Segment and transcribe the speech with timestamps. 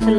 [0.00, 0.10] Hej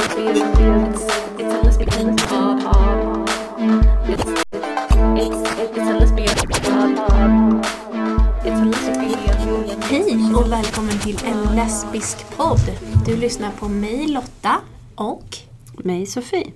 [10.35, 12.59] och välkommen till en lesbisk podd.
[13.05, 14.55] Du lyssnar på mig Lotta
[14.95, 15.37] och,
[15.77, 16.51] Mig Sofie.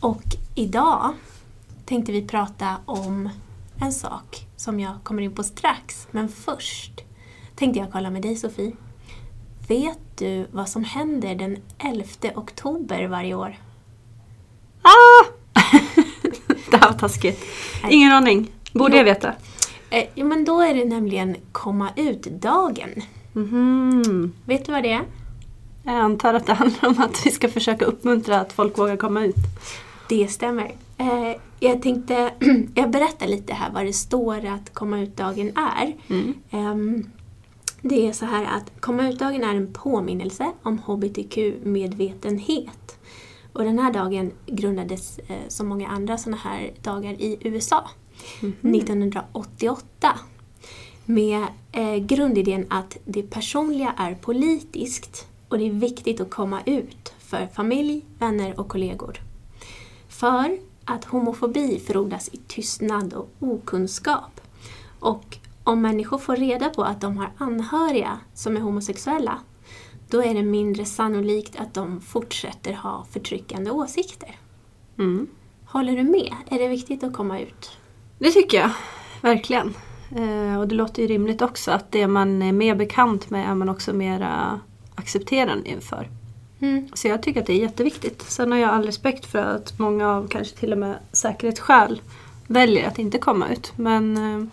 [0.00, 1.12] och idag
[1.84, 3.28] tänkte vi prata om
[3.80, 6.08] en sak som jag kommer in på strax.
[6.10, 7.00] Men först
[7.54, 8.72] tänkte jag kolla med dig Sofie.
[9.68, 12.04] Vet du vad som händer den 11
[12.34, 13.56] oktober varje år?
[14.82, 15.24] Ah!
[16.70, 17.44] det här var taskigt.
[17.90, 18.50] Ingen aning.
[18.72, 18.98] Borde Jo.
[18.98, 19.32] jag veta?
[19.90, 22.90] Eh, jo men då är det nämligen komma ut-dagen.
[23.32, 24.32] Mhm.
[24.44, 25.02] Vet du vad det är?
[25.84, 29.24] Jag antar att det handlar om att vi ska försöka uppmuntra att folk vågar komma
[29.24, 29.36] ut.
[30.08, 30.74] Det stämmer.
[30.98, 32.30] Eh, jag tänkte
[32.74, 35.92] jag berättar lite här vad det står att komma ut-dagen är.
[36.08, 36.34] Mm.
[36.50, 37.10] Ehm,
[37.86, 42.98] det är så här att komma ut-dagen är en påminnelse om hbtq-medvetenhet.
[43.52, 47.90] Och den här dagen grundades eh, som många andra sådana här dagar i USA
[48.40, 50.18] 1988.
[51.04, 57.12] Med eh, grundidén att det personliga är politiskt och det är viktigt att komma ut
[57.18, 59.20] för familj, vänner och kollegor.
[60.08, 64.40] För att homofobi frodas i tystnad och okunskap.
[65.00, 69.38] Och om människor får reda på att de har anhöriga som är homosexuella,
[70.10, 74.36] då är det mindre sannolikt att de fortsätter ha förtryckande åsikter.
[74.98, 75.26] Mm.
[75.66, 76.34] Håller du med?
[76.48, 77.70] Är det viktigt att komma ut?
[78.18, 78.70] Det tycker jag.
[79.22, 79.74] Verkligen.
[80.16, 83.54] Eh, och det låter ju rimligt också att det man är mer bekant med är
[83.54, 84.60] man också mera
[84.94, 86.08] accepterande inför.
[86.60, 86.88] Mm.
[86.94, 88.22] Så jag tycker att det är jätteviktigt.
[88.22, 92.02] Sen har jag all respekt för att många av kanske till och med säkerhetsskäl
[92.46, 93.72] väljer att inte komma ut.
[93.76, 94.50] Men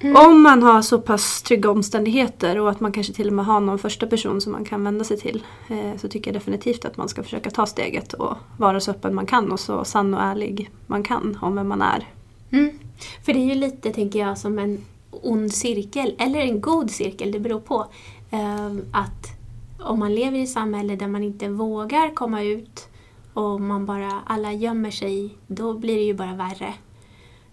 [0.00, 3.44] eh, om man har så pass trygga omständigheter och att man kanske till och med
[3.44, 6.84] har någon första person som man kan vända sig till eh, så tycker jag definitivt
[6.84, 10.14] att man ska försöka ta steget och vara så öppen man kan och så sann
[10.14, 12.08] och ärlig man kan om vem man är.
[12.50, 12.78] Mm.
[13.24, 17.32] För det är ju lite, tänker jag, som en ond cirkel, eller en god cirkel,
[17.32, 17.86] det beror på.
[18.30, 19.36] Ehm, att
[19.80, 22.88] om man lever i ett samhälle där man inte vågar komma ut
[23.32, 26.74] och man bara, alla gömmer sig, då blir det ju bara värre.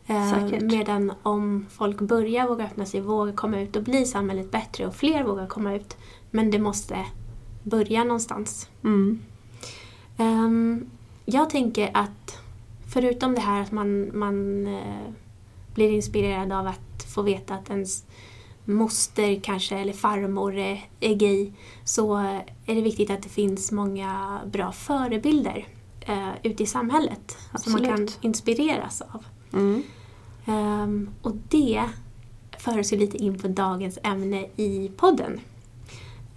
[0.08, 0.72] Ehm, Säkert.
[0.72, 4.96] medan om folk börjar våga öppna sig, våga komma ut, då blir samhället bättre och
[4.96, 5.97] fler vågar komma ut.
[6.31, 7.06] Men det måste
[7.64, 8.69] börja någonstans.
[8.84, 9.19] Mm.
[10.18, 10.90] Ehm,
[11.25, 12.40] jag tänker att
[12.88, 15.12] förutom det här att man, man eh,
[15.74, 18.06] blir inspirerad av att få veta att ens
[18.66, 21.52] moster kanske eller farmor är, är gay
[21.84, 22.16] så
[22.66, 25.68] är det viktigt att det finns många bra förebilder
[26.00, 28.18] eh, ute i samhället som man kan Absolut.
[28.22, 29.25] inspireras av.
[29.53, 29.84] Mm.
[30.46, 31.84] Um, och det
[32.58, 35.40] för oss ju lite in på dagens ämne i podden.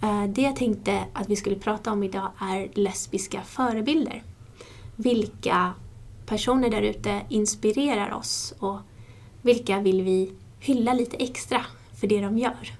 [0.03, 4.23] Uh, det jag tänkte att vi skulle prata om idag är lesbiska förebilder.
[4.95, 5.73] Vilka
[6.25, 8.77] personer där ute inspirerar oss och
[9.41, 11.65] vilka vill vi hylla lite extra
[11.99, 12.73] för det de gör?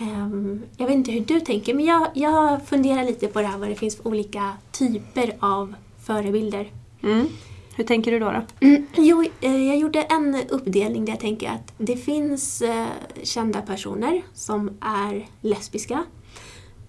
[0.00, 3.58] Um, jag vet inte hur du tänker men jag, jag funderar lite på det här
[3.58, 6.70] vad det finns för olika typer av förebilder.
[7.02, 7.28] Mm.
[7.76, 8.32] Hur tänker du då?
[8.32, 8.66] då?
[8.66, 12.86] Mm, jo, eh, jag gjorde en uppdelning där jag tänker att det finns eh,
[13.22, 16.04] kända personer som är lesbiska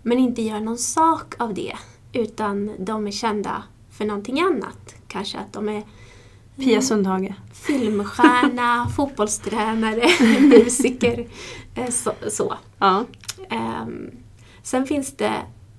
[0.02, 1.74] men inte gör någon sak av det
[2.14, 4.96] utan de är kända för någonting annat.
[5.08, 5.84] Kanske att de är
[6.58, 7.34] Pia Sundhage.
[7.54, 10.08] filmstjärna, fotbollstränare,
[10.42, 11.28] musiker.
[11.76, 12.12] eh, Så.
[12.30, 12.54] så.
[12.80, 13.06] Ja.
[13.50, 14.12] Ehm,
[14.64, 15.34] sen finns det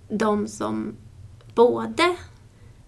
[0.08, 0.94] de som
[1.54, 2.16] både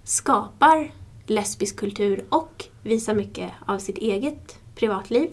[0.04, 0.92] skapar
[1.30, 5.30] lesbisk kultur och visar mycket av sitt eget privatliv.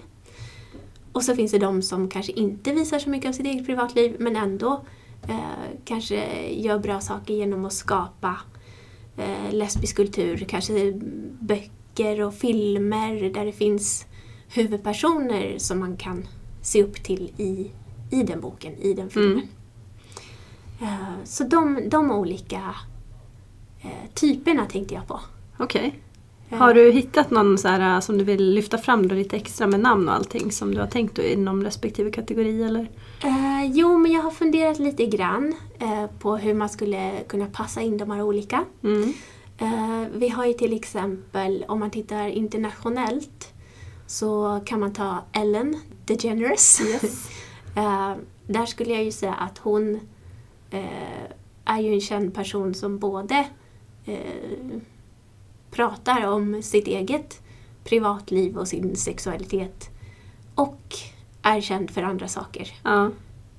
[1.11, 4.16] Och så finns det de som kanske inte visar så mycket av sitt eget privatliv
[4.19, 4.85] men ändå
[5.28, 8.38] eh, kanske gör bra saker genom att skapa
[9.17, 10.45] eh, lesbisk kultur.
[10.50, 10.94] Kanske
[11.39, 14.05] böcker och filmer där det finns
[14.47, 16.28] huvudpersoner som man kan
[16.61, 17.72] se upp till i,
[18.11, 19.31] i den boken, i den filmen.
[19.31, 19.47] Mm.
[20.81, 22.75] Eh, Så de, de olika
[23.81, 25.19] eh, typerna tänkte jag på.
[25.57, 25.99] Okej.
[26.49, 29.35] Eh, Har du hittat någon så här, äh, som du vill lyfta fram då lite
[29.35, 32.90] extra med namn och allting som du har tänkt inom respektive kategori eller?
[33.23, 37.81] Eh, jo, men jag har funderat lite grann eh, på hur man skulle kunna passa
[37.81, 38.66] in de här olika.
[38.84, 39.13] Mm.
[39.57, 43.53] Eh, vi har ju till exempel, om man tittar internationellt,
[44.07, 46.79] så kan man ta Ellen DeGeneres.
[47.75, 48.13] eh,
[48.47, 49.99] där skulle jag ju säga att hon
[50.72, 51.23] eh,
[51.66, 53.47] är ju en känd person som både
[54.05, 54.79] eh,
[55.75, 57.41] pratar om sitt eget
[57.83, 59.89] privatliv och sin sexualitet
[60.55, 60.81] och
[61.41, 62.73] är känd för andra saker.
[62.83, 63.11] Ja.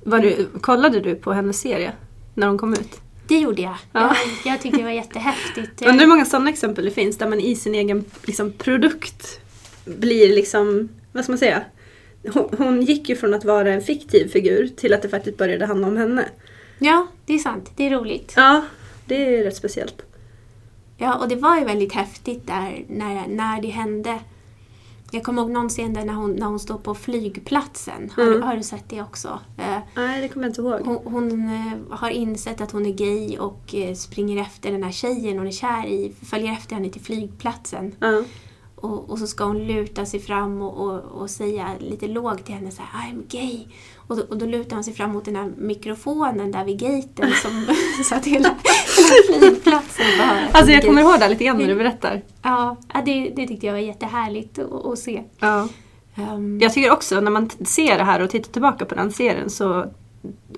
[0.04, 1.92] Var du, kollade du på hennes serie
[2.34, 3.00] när hon kom ut?
[3.28, 3.76] Det gjorde jag.
[3.92, 4.16] Ja.
[4.44, 5.82] Jag, jag tyckte det var jättehäftigt.
[5.82, 9.40] Undrar hur många sådana exempel det finns där man i sin egen liksom, produkt
[9.84, 11.62] blir liksom, vad ska man säga?
[12.32, 15.66] Hon, hon gick ju från att vara en fiktiv figur till att det faktiskt började
[15.66, 16.24] handla om henne.
[16.78, 17.70] Ja, det är sant.
[17.76, 18.32] Det är roligt.
[18.36, 18.64] Ja,
[19.06, 20.02] det är rätt speciellt.
[20.98, 24.18] Ja, och det var ju väldigt häftigt där när, när det hände.
[25.10, 28.10] Jag kommer ihåg någon scen där när hon, när hon står på flygplatsen.
[28.16, 28.42] Har, Mm.
[28.42, 29.40] har du sett det också?
[29.58, 30.80] Eh, Nej, det kommer jag inte ihåg.
[30.84, 34.92] Hon, hon eh, har insett att hon är gay och eh, springer efter den här
[34.92, 36.12] tjejen hon är kär i.
[36.24, 37.94] Följer efter henne till flygplatsen.
[38.00, 38.22] Ja.
[38.76, 42.54] Och, och så ska hon luta sig fram och, och, och säga lite lågt till
[42.54, 43.66] henne så här I'm gay.
[43.96, 47.30] Och då, och då lutar hon sig fram mot den här mikrofonen där vid gaten
[47.42, 47.66] som,
[48.08, 48.48] så att hela
[49.38, 50.06] flygplatsen
[50.52, 52.22] Alltså jag kommer ihåg det lite grann när du berättar.
[52.42, 55.22] Ja, det, det tyckte jag var jättehärligt att, att se.
[55.38, 55.68] Ja.
[56.14, 59.50] Ehm, Jag tycker också när man ser det här och tittar tillbaka på den serien
[59.50, 59.86] så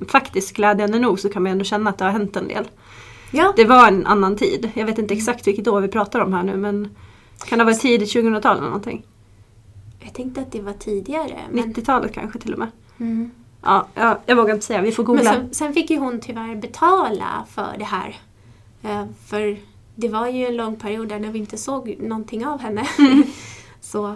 [0.08, 2.68] faktiskt glädjande nog så kan man ändå känna att det har hänt en del.
[3.32, 3.52] ja.
[3.56, 4.70] Det var en annan tid.
[4.74, 6.96] Jag vet inte exakt vilket år vi pratar om här nu men
[7.46, 9.06] kan det ha varit tidigt 2000-tal eller någonting?
[10.00, 11.38] jag tänkte att det var tidigare.
[11.50, 12.68] Men, 90-talet kanske till och med.
[13.00, 13.30] mm.
[13.62, 15.32] Ja, jag, jag vågar inte säga, vi får Men googla.
[15.32, 18.16] sen, sen fick ju hon tyvärr betala för det här.
[18.82, 19.58] Eh, för
[19.94, 22.86] det var ju en lång period där när vi inte såg någonting av henne.
[22.98, 23.22] Mm.
[23.80, 24.14] Så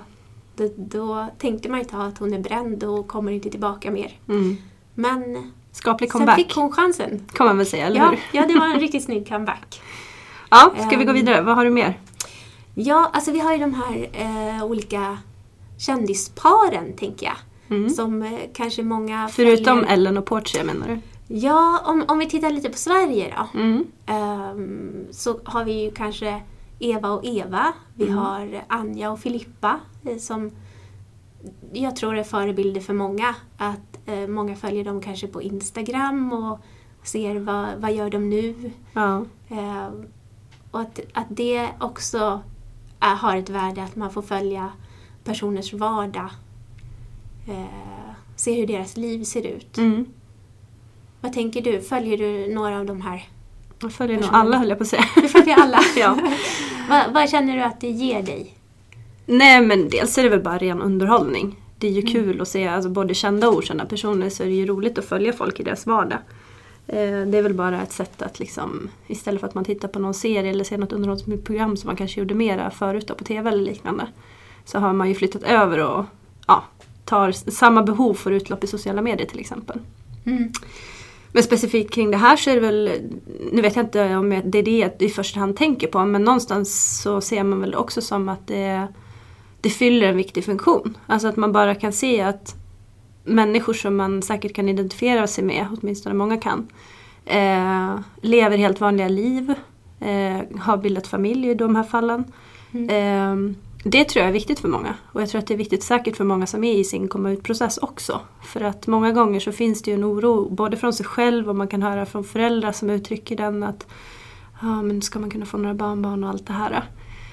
[0.57, 4.19] då, då tänkte man ju ta att hon är bränd och kommer inte tillbaka mer.
[4.29, 4.57] Mm.
[4.95, 7.27] Men Skaplig sen comeback fick hon chansen.
[7.35, 8.19] kan man väl säga, eller Ja, hur?
[8.33, 9.81] ja, det var en riktigt snygg comeback.
[10.51, 11.15] Ja, ska vi gå Ehm.
[11.17, 11.41] vidare?
[11.43, 11.99] Vad har du mer?
[12.75, 15.19] Ja, alltså vi har ju de här eh, olika
[15.79, 17.37] kändisparen, tänker jag.
[17.77, 17.91] Mm.
[17.91, 19.93] Som eh, kanske många Förutom följer.
[19.95, 20.99] Ellen och Portia menar du?
[21.35, 23.59] Ja, om, om vi tittar lite på Sverige då.
[23.61, 23.85] Mm.
[24.07, 26.43] Ehm, så har vi ju kanske
[26.79, 27.73] Eva och Eva.
[27.95, 28.19] Vi Mm.
[28.19, 30.51] har Anja och Filippa eh, som
[31.73, 33.35] jag tror är förebilder för många.
[33.57, 36.61] Att eh, många följer dem kanske på Instagram och
[37.03, 38.71] ser vad, vad gör de nu.
[38.93, 39.25] Ja.
[39.49, 40.07] Ehm,
[40.71, 42.41] och att, att det också
[43.01, 44.69] är, har ett värde att man får följa
[45.25, 46.31] personers vardag.
[47.49, 49.79] Eh, se hur deras liv ser ut.
[49.79, 50.07] Mm.
[51.23, 51.81] Vad tänker du?
[51.81, 53.29] Följer du några av de här?
[53.83, 55.05] Jag följer nog alla höll jag på att säga.
[55.15, 55.79] Du följer alla?
[55.97, 56.19] Ja.
[56.89, 58.55] vad, vad känner du att det ger dig?
[59.27, 61.57] Nej men dels är det väl bara ren underhållning.
[61.79, 62.13] Det är ju Mm.
[62.13, 65.05] kul att se alltså, både kända och okända personer så är det ju roligt att
[65.05, 66.19] följa folk i deras vardag.
[66.87, 66.97] Eh,
[67.27, 70.15] det är väl bara ett sätt att liksom istället för att man tittar på någon
[70.15, 74.07] serie eller ser något underhållningsprogram som man kanske gjorde mera förut på TV eller liknande.
[74.65, 76.05] Så har man ju flyttat över och
[76.47, 76.65] ja,
[77.05, 79.79] tar samma behov för utlopp i sociala medier till exempel.
[81.33, 82.91] Men specifikt kring det här så är det väl,
[83.53, 86.25] nu vet jag inte om det är det jag i första hand tänker på, men
[86.25, 88.87] någonstans så ser man väl också som att det,
[89.61, 90.99] det fyller en viktig funktion.
[91.07, 92.55] Alltså att man bara kan se att
[93.25, 96.69] människor som man säkert kan identifiera sig med, åtminstone många kan,
[97.25, 99.55] eh, lever helt vanliga liv,
[100.01, 102.25] eh, har bildat familj i de här fallen.
[102.89, 103.37] Eh,
[103.83, 104.95] det tror jag är viktigt för många.
[105.13, 107.31] Och jag tror att det är viktigt säkert för många som är i sin komma
[107.31, 108.21] ut-process också.
[108.45, 111.57] För att många gånger så finns det ju en oro både från sig själv och
[111.57, 113.87] man kan höra från föräldrar som uttrycker den att
[114.63, 116.85] ja men ska man kunna få några barnbarn och allt det här.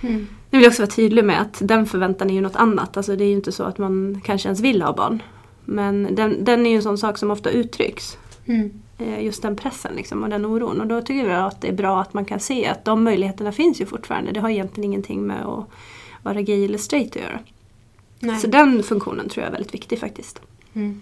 [0.01, 0.27] Mm.
[0.49, 2.97] Nu vill jag också vara tydlig med att den förväntan är ju något annat.
[2.97, 5.21] Alltså det är ju inte så att man kanske ens vill ha barn.
[5.65, 8.17] Men den, den är ju en sån sak som ofta uttrycks.
[8.45, 8.81] Mm.
[8.97, 10.81] Eh, Just den pressen liksom, och den oron.
[10.81, 13.51] Och då tycker jag att det är bra att man kan se att de möjligheterna
[13.51, 14.31] finns ju fortfarande.
[14.31, 15.69] Det har egentligen ingenting med att
[16.23, 17.39] vara gay eller straight att göra.
[18.19, 18.39] Nej.
[18.39, 20.41] Så den funktionen tror jag är väldigt viktig faktiskt.
[20.73, 21.01] Mm.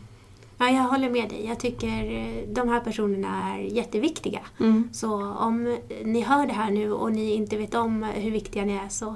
[0.58, 1.46] Ja, jag håller med dig.
[1.46, 4.40] Jag tycker eh, de här personerna är jätteviktiga.
[4.60, 4.90] Mm.
[4.94, 8.74] Så om ni hör det här nu och ni inte vet om hur viktiga ni
[8.74, 9.16] är så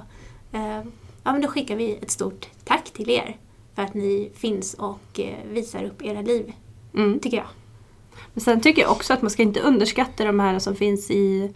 [0.52, 0.76] eh,
[1.24, 3.36] ja, men då skickar vi ett stort tack till er
[3.74, 6.52] för att ni finns och eh, visar upp era liv,
[6.94, 7.20] Mm.
[7.20, 7.46] tycker jag.
[8.34, 11.52] Men sen tycker jag också att man ska inte underskatta de här som finns i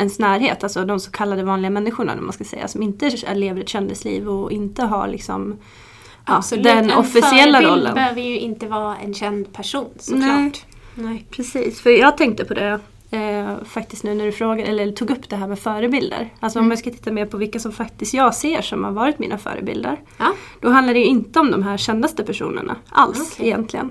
[0.00, 0.62] ens närhet.
[0.64, 2.68] Alltså de så kallade vanliga människorna, om man ska säga.
[2.68, 5.56] Som inte lever ett kändisliv och inte har liksom
[6.26, 7.94] ja, den en officiella förebild rollen.
[7.94, 10.02] behöver ju inte vara en känd person Nej.
[10.02, 10.64] såklart.
[10.94, 11.26] Nej.
[11.30, 12.80] Precis, för jag tänkte på det
[13.10, 16.30] eh, faktiskt nu när du frågade, eller tog upp det här med förebilder.
[16.40, 16.70] Alltså om Mm.
[16.70, 20.00] jag ska titta mer på vilka som faktiskt jag ser som har varit mina förebilder.
[20.18, 20.32] Ja.
[20.60, 23.46] Då handlar det ju inte om de här kändaste personerna alls Okej.
[23.46, 23.90] egentligen.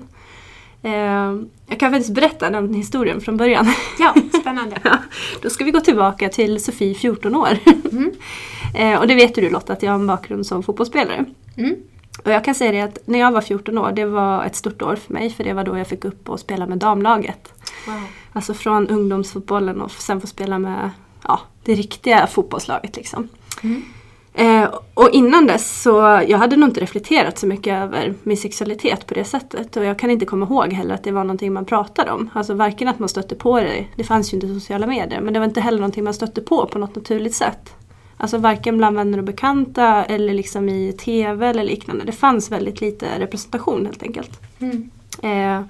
[0.82, 1.34] Eh,
[1.66, 3.66] jag kan faktiskt berätta den historien från början.
[3.98, 4.76] ja, spännande.
[4.84, 4.98] Ja,
[5.42, 7.58] Då ska vi gå tillbaka till Sofie, 14 år.
[7.92, 8.12] Mm.
[8.74, 11.24] Eh, och det vet du Lotta, att jag har en bakgrund som fotbollsspelare.
[11.56, 11.76] Mm.
[12.24, 14.82] Och jag kan säga det att när jag var 14 år, det var ett stort
[14.82, 15.30] år för mig.
[15.30, 17.52] För det var då jag fick upp och spela med damlaget.
[17.86, 18.00] Wow.
[18.32, 20.90] Alltså från ungdomsfotbollen och sen få spela med
[21.22, 22.96] ja, det riktiga fotbollslaget.
[22.96, 23.28] Liksom.
[23.62, 23.82] Mm.
[24.34, 29.06] Eh, och innan dess så, jag hade nog inte reflekterat så mycket över min sexualitet
[29.06, 29.76] på det sättet.
[29.76, 32.30] Och jag kan inte komma ihåg heller att det var någonting man pratade om.
[32.32, 35.40] Alltså varken att man stötte på det, det fanns ju inte sociala medier, men det
[35.40, 37.74] var inte heller någonting man stötte på på något naturligt sätt.
[38.16, 42.04] Alltså varken bland vänner och bekanta eller liksom i TV eller liknande.
[42.04, 44.40] Det fanns väldigt lite representation helt enkelt.
[44.60, 44.90] Mm.
[45.22, 45.66] Eh,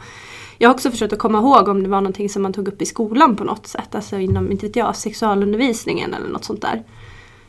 [0.59, 2.83] jag har också försökt att komma ihåg om det var någonting som man tog upp
[2.83, 3.95] i skolan på något sätt.
[3.95, 6.83] Alltså inom, inte vet jag, sexualundervisningen eller något sånt där.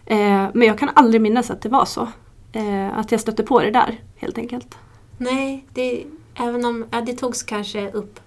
[0.05, 2.08] Eh, men jag kan aldrig minnas att det var så.
[2.53, 4.77] Eh, att jag stötte på det där helt enkelt.
[5.17, 6.03] Nej, det,
[6.36, 8.20] även om ja, det togs kanske upp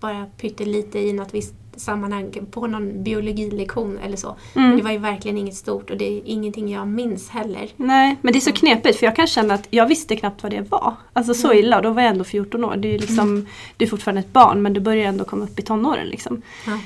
[0.00, 4.36] bara pyttelite i något visst sammanhang på någon biologilektion eller så.
[4.54, 4.84] Men det Mm.
[4.84, 7.68] var ju verkligen inget stort och det är ingenting jag minns heller.
[7.76, 10.52] Nej, men det är så knepigt för jag kan känna att jag visste knappt vad
[10.52, 10.94] det var.
[11.12, 12.76] Alltså så illa och då var jag ändå 14 år.
[12.76, 15.62] Det är liksom, du är fortfarande ett barn men du börjar ändå komma upp i
[15.62, 16.42] tonåren liksom.
[16.66, 16.78] Ja.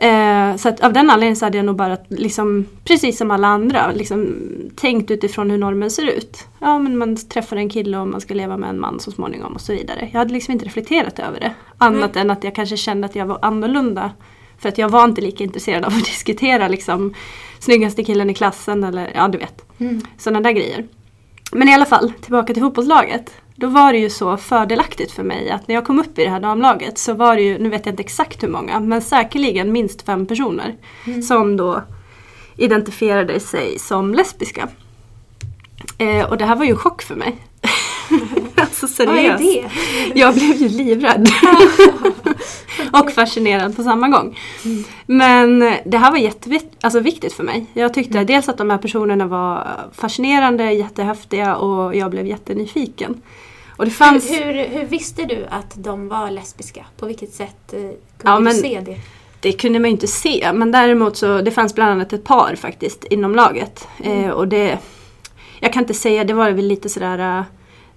[0.00, 3.92] Eh, så av den anledningen så hade jag nog bara liksom, precis som alla andra
[3.92, 4.36] liksom,
[4.76, 6.46] tänkt utifrån hur normen ser ut.
[6.58, 9.52] Ja men man träffar en kille och man ska leva med en man så småningom
[9.52, 10.08] och så vidare.
[10.12, 11.54] Jag hade liksom inte reflekterat över det.
[11.78, 14.10] Annat än att jag kanske kände att jag var annorlunda.
[14.58, 17.14] För att jag var inte lika intresserad av att diskutera liksom
[17.58, 19.64] snyggaste killen i klassen eller ja du vet.
[19.78, 20.00] Mm.
[20.18, 20.86] Sådana där grejer.
[21.52, 23.32] Men i alla fall, tillbaka till fotbollslaget.
[23.60, 26.30] Då var det ju så fördelaktigt för mig att när jag kom upp i det
[26.30, 29.72] här damlaget så var det ju, nu vet jag inte exakt hur många, men säkerligen
[29.72, 30.74] minst fem personer
[31.22, 31.82] som då
[32.56, 34.68] identifierade sig som lesbiska.
[35.98, 37.36] Eh, och det här var ju en chock för mig.
[38.54, 39.38] alltså seriöst.
[39.38, 39.70] det?
[40.14, 41.28] Jag blev ju livrädd.
[42.92, 44.38] och fascinerad på samma gång.
[45.06, 47.66] Men det här var jätteviktigt alltså viktigt för mig.
[47.72, 53.22] Jag tyckte dels att de här personerna var fascinerande, jättehäftiga och jag blev jättenyfiken.
[53.78, 54.30] Och det fanns...
[54.30, 56.86] Hur, hur, hur visste du att de var lesbiska?
[56.96, 58.96] På vilket sätt eh, kunde Ja, men- du se det?
[59.40, 62.54] Det kunde man ju inte se men däremot så det fanns bland annat ett par
[62.54, 63.88] faktiskt inom laget.
[64.04, 64.78] Eh, och det,
[65.60, 67.44] jag kan inte säga, det var väl lite sådär eh,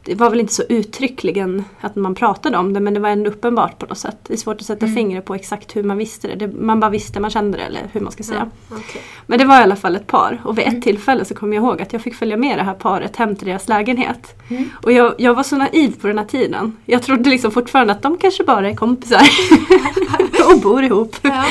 [0.03, 3.29] det var väl inte så uttryckligen att man pratade om det men det var ändå
[3.29, 4.17] uppenbart på något sätt.
[4.27, 6.35] Det är svårt att sätta fingret på exakt hur man visste det.
[6.35, 6.47] det.
[6.47, 8.49] Man bara visste, man kände det eller hur man ska säga.
[8.69, 9.01] Ja, okej.
[9.25, 11.63] Men det var i alla fall ett par och vid ett tillfälle så kommer jag
[11.63, 14.41] ihåg att jag fick följa med det här paret hem till deras lägenhet.
[14.49, 14.69] Mm.
[14.83, 16.77] Och jag, jag var så naiv på den här tiden.
[16.85, 19.21] Jag trodde liksom fortfarande att de kanske bara är kompisar
[20.53, 21.15] och bor ihop.
[21.21, 21.45] Ja.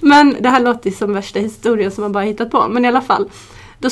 [0.00, 2.68] Men det här låter som värsta historien som man bara hittat på.
[2.68, 3.30] Men i alla fall.
[3.78, 3.88] Då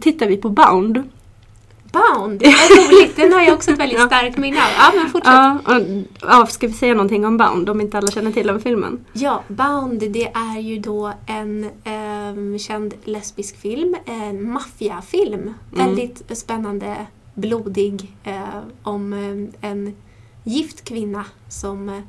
[0.00, 1.02] tittar vi på Bound.
[1.96, 3.16] Bound, roligt.
[3.16, 4.70] Den har jag också ett väldigt starkt minne av.
[4.78, 5.32] Ja, men fortsätt.
[5.32, 5.82] Ja, och,
[6.20, 9.04] ja, ska vi säga någonting om Bound om inte alla känner till den filmen?
[9.12, 15.54] Ja, Bound det är ju då en ehm, känd lesbisk film, en maffiafilm.
[15.72, 18.42] Väldigt spännande, blodig, eh,
[18.82, 19.96] om eh, en
[20.44, 22.00] gift kvinna som eh,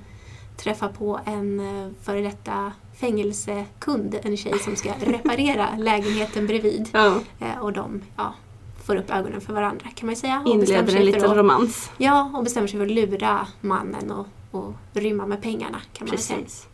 [0.58, 6.90] träffar på en eh, före detta fängelsekund, en tjej som ska reparera lägenheten bredvid.
[6.92, 7.20] Ja.
[7.40, 8.34] Eh, och de ja,
[8.88, 10.42] får upp ögonen för varandra kan man ju säga.
[10.46, 11.92] Och Inleder en liten att- romans.
[11.98, 16.10] Ja, och bestämmer sig för att lura mannen och, och rymma med pengarna kan man
[16.12, 16.40] väl säga.
[16.40, 16.68] Precis.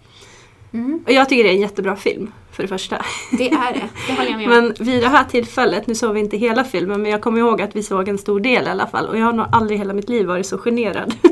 [0.73, 2.31] Mm, Och jag tycker det är en jättebra film.
[2.51, 3.01] För det första.
[3.37, 4.53] det är det, det håller jag med om.
[4.53, 7.61] Men vid det här tillfället, nu såg vi inte hela filmen men jag kommer ihåg
[7.61, 9.79] att vi såg en stor del i alla fall och jag har nog aldrig i
[9.79, 11.13] hela mitt liv varit så generad.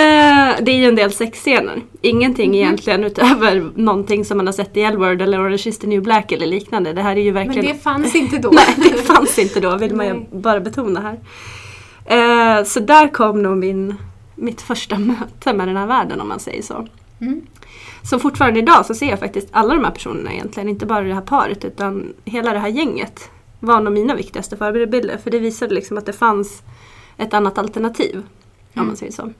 [0.00, 1.82] Eh, det är ju en del sexscener.
[2.00, 6.02] Ingenting egentligen utöver någonting som man har sett i Elward eller Orange is the new
[6.02, 6.92] black eller liknande.
[6.92, 7.76] Det här är ju Men verkligen...
[7.76, 8.50] det fanns inte då.
[8.76, 11.18] Nej, det fanns inte då vill man ju bara betona här.
[12.04, 13.94] Eh, så där kom nog min,
[14.34, 16.86] mitt första möte med den här världen om man säger så.
[17.20, 17.40] Mm.
[18.02, 21.14] Så fortfarande idag så ser jag faktiskt alla de här personerna egentligen, inte bara det
[21.14, 23.30] här paret utan hela det här gänget
[23.60, 25.16] var nog mina viktigaste förebilder.
[25.16, 26.62] För det visade liksom att det fanns
[27.16, 28.16] ett annat alternativ.
[28.16, 28.22] Om
[28.74, 28.86] Mm.
[28.86, 29.32] man säger så.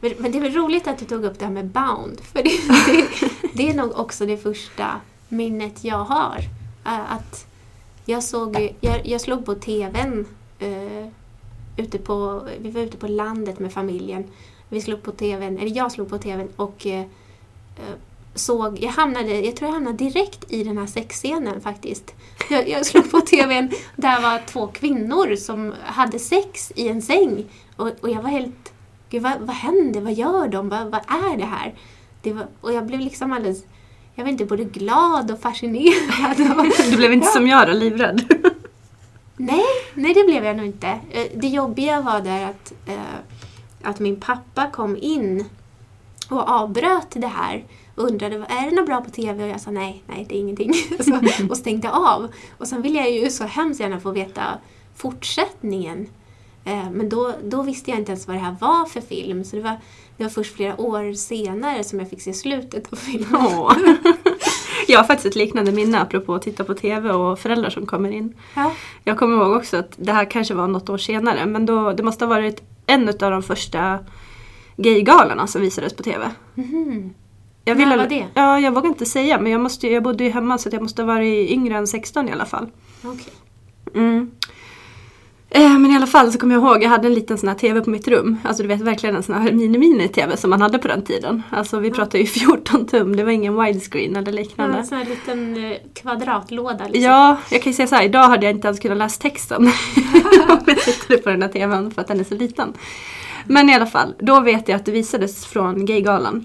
[0.00, 2.20] Men, men det är väl roligt att du tog upp det här med Bound.
[2.20, 2.50] För det,
[2.86, 6.38] det, det är nog också det första minnet jag har.
[6.86, 7.46] Eh, att
[8.04, 10.26] jag, såg, jag, jag slog på TVn.
[10.62, 11.08] Uh,
[11.76, 14.24] ute på, vi var ute på landet med familjen.
[14.68, 17.02] Vi slog på TVn, eller jag slog på TVn och uh,
[18.34, 22.14] såg, jag hamnade, jag tror jag hamnade direkt i den här sexscenen faktiskt.
[22.50, 27.44] Jag, jag slog på TVn, där var två kvinnor som hade sex i en säng.
[27.76, 28.67] Och, och jag var helt,
[29.10, 31.74] gud vad, vad händer, vad gör de, vad, vad är det här?
[32.22, 33.64] Det var, och jag blev liksom alldeles,
[34.14, 36.36] jag vet inte, både glad och fascinerad.
[36.90, 37.32] Du blev inte Ja.
[37.32, 38.34] som jag då, livrädd?
[39.36, 40.88] Nej, nej det blev jag nog inte.
[41.10, 42.98] Eh, Det jobbiga var där att, eh,
[43.82, 45.44] att min pappa kom in
[46.30, 49.70] och avbröt det här och undrade är det något bra på TV och jag sa
[49.70, 50.72] nej, nej det är ingenting.
[51.00, 52.28] så, och stängde av.
[52.58, 54.42] Och sen ville jag ju så hemskt gärna få veta
[54.96, 56.06] fortsättningen.
[56.64, 59.56] Eh, men då, då visste jag inte ens vad det här var för film så
[59.56, 59.76] det var,
[60.16, 63.28] det var först flera år senare som jag fick se slutet av filmen.
[63.34, 63.72] Åh.
[64.88, 68.10] Jag har faktiskt ett liknande minne apropå att titta på TV och föräldrar som kommer
[68.10, 68.34] in.
[68.56, 68.72] Ja.
[69.04, 72.02] Jag kommer ihåg också att det här kanske var något år senare men då, det
[72.02, 73.98] måste ha varit en av de första
[74.76, 76.30] gaygalorna som visades på TV.
[76.54, 77.14] Mhm.
[77.64, 78.26] Jag När vill var det?
[78.34, 81.02] Ja, jag vågar inte säga men jag, måste, jag bodde ju hemma så jag måste
[81.02, 82.70] ha varit yngre än 16 i alla fall.
[83.04, 83.32] Okej.
[83.94, 84.30] Mm.
[85.50, 87.56] Eh, Men i alla fall så kommer jag ihåg, jag hade en liten sån här
[87.56, 88.36] TV på mitt rum.
[88.44, 91.42] Alltså du vet verkligen en sån här mini-mini-TV som man hade på den tiden.
[91.50, 94.78] Alltså vi pratar ju 14 tum, det var ingen widescreen eller Ja, liknande.
[94.78, 97.02] en sån här liten eh, kvadratlåda liksom.
[97.02, 99.62] Ja, jag kan ju säga så här, idag hade jag inte ens kunnat läsa texten.
[100.48, 102.72] Om jag tittade på den här TVn för att den är så liten.
[103.46, 106.44] Men i alla fall, då vet jag att det visades från Gaygalan.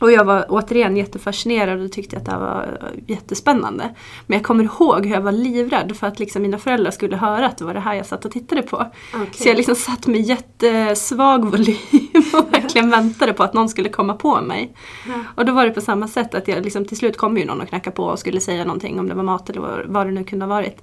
[0.00, 3.94] Och jag var återigen jättefascinerad och tyckte att det här var jättespännande.
[4.26, 7.46] Men jag kommer ihåg hur jag var livrädd för att liksom mina föräldrar skulle höra
[7.46, 8.76] att det var det här jag satt och tittade på.
[9.14, 9.28] Okej.
[9.32, 11.76] Så jag liksom satt med jättesvag volym
[12.32, 14.74] och verkligen väntade på att någon skulle komma på mig.
[15.08, 15.14] Ja.
[15.34, 17.60] Och då var det på samma sätt att jag liksom, till slut kom ju någon
[17.60, 20.24] och knackade på och skulle säga någonting om det var mat eller vad, det nu
[20.24, 20.82] kunde ha varit.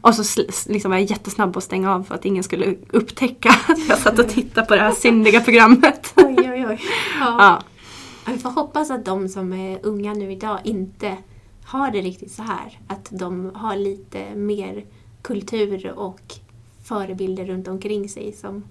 [0.00, 3.48] Och så liksom var jag jättesnabb på att stänga av för att ingen skulle upptäcka
[3.68, 6.12] att jag satt och tittade på det här syndiga programmet.
[6.16, 6.80] Oj, oj, oj.
[7.20, 7.36] Ja.
[7.38, 7.62] Ja,
[8.26, 11.16] Vi får hoppas att de som är unga nu idag inte
[11.64, 12.78] har det riktigt så här.
[12.86, 14.84] Att de har lite mer
[15.22, 16.20] kultur och
[16.84, 18.64] förebilder runt omkring sig som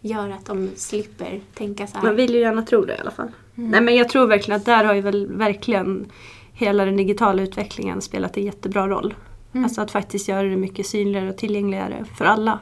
[0.00, 2.04] gör att de slipper tänka så här.
[2.04, 3.28] man vill ju gärna tro det i alla fall.
[3.54, 6.06] Nej men jag tror verkligen att där har ju väl verkligen
[6.52, 9.14] hela den digitala utvecklingen spelat en jättebra roll.
[9.52, 9.64] Mm.
[9.64, 12.58] Alltså att faktiskt göra det mycket synligare och tillgängligare för alla.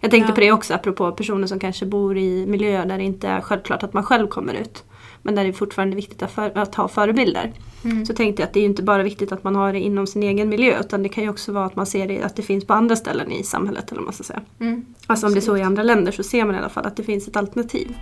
[0.00, 0.34] Jag tänkte Ja.
[0.34, 3.82] på det också apropå personer som kanske bor i miljöer där det inte är självklart
[3.82, 4.84] att man själv kommer ut.
[5.22, 7.52] Men där det är fortfarande viktigt att, för, att ha förebilder.
[7.84, 8.06] Mm.
[8.06, 10.06] Så tänkte jag att det är ju inte bara viktigt att man har det inom
[10.06, 12.42] sin egen miljö utan det kan ju också vara att man ser det, att det
[12.42, 13.92] finns på andra ställen i samhället.
[13.92, 14.40] Eller man ska säga.
[14.60, 14.84] Mm.
[15.06, 16.96] Alltså om det är så i andra länder så ser man i alla fall att
[16.96, 17.94] det finns ett alternativ.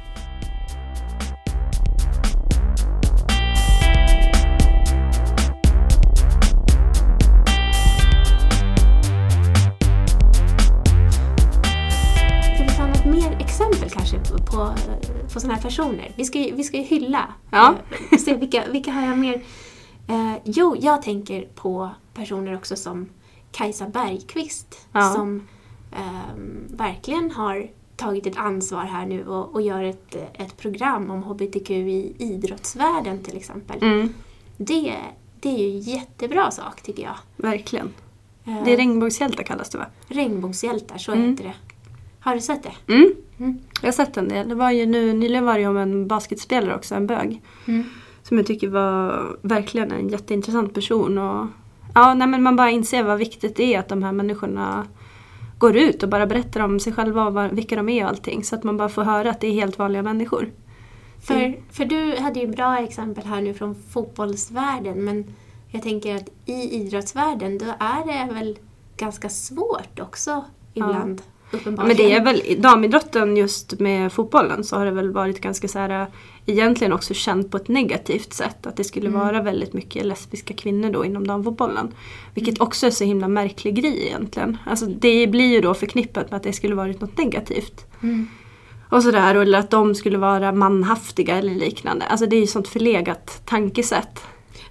[15.69, 16.13] Personer?
[16.17, 17.35] Vi ska ju, vi ska ju hylla.
[17.51, 17.75] Ja.
[18.11, 19.35] Eh, se vilka, vilka har jag mer?
[20.09, 23.09] Eh, jo, jag tänker på personer också som
[23.53, 25.03] Kajsa Bergqvist Ja.
[25.14, 25.49] som
[25.97, 31.23] ehm, verkligen har tagit ett ansvar här nu och, och gör ett, ett program om
[31.23, 33.83] HBTQ i idrottsvärlden till exempel.
[33.83, 34.14] Mm,
[34.57, 34.95] Det,
[35.40, 37.16] det är ju en jättebra sak tycker jag.
[37.37, 37.92] verkligen.
[38.45, 39.87] Eh, Det är regnbågshjältar kallas det va?
[40.09, 41.31] Regnbågshjältar, så Mm.
[41.31, 41.55] heter det.
[42.21, 42.92] Har du sett det?
[42.95, 43.12] Mm.
[43.38, 43.59] Mm.
[43.81, 44.48] Jag har sett en del.
[44.48, 47.42] Det var ju nu, nyligen var det om en basketspelare också, en bög.
[47.66, 47.85] Mm.
[48.22, 51.18] Som jag tycker var verkligen en jätteintressant person.
[51.18, 51.46] Och,
[51.94, 54.87] ja, nej, men man bara inser vad viktigt det är att de här människorna
[55.59, 58.44] går ut och bara berättar om sig själva och vilka de är och allting.
[58.44, 60.51] Så att man bara får höra att det är helt vanliga människor.
[61.22, 61.61] För, Mm.
[61.70, 65.24] för du hade ju bra exempel här nu från fotbollsvärlden men
[65.68, 68.59] jag tänker att i idrottsvärlden då är det väl
[68.96, 71.22] ganska svårt också ibland.
[71.24, 71.33] Ja.
[71.65, 75.69] Men det är väl i damidrotten just med fotbollen så har det väl varit ganska
[75.69, 76.07] så här
[76.47, 78.67] egentligen också känt på ett negativt sätt.
[78.67, 79.21] Att det skulle Mm.
[79.21, 81.95] vara väldigt mycket lesbiska kvinnor då inom damfotbollen.
[82.35, 84.57] Vilket också är så himla märklig grej egentligen.
[84.67, 87.87] Alltså det blir ju då förknippat med att det skulle varit något negativt.
[88.03, 88.27] Mm.
[88.91, 92.05] Och sådär, eller att de skulle vara manhaftiga eller liknande.
[92.05, 94.21] Alltså det är ju sånt förlegat tankesätt.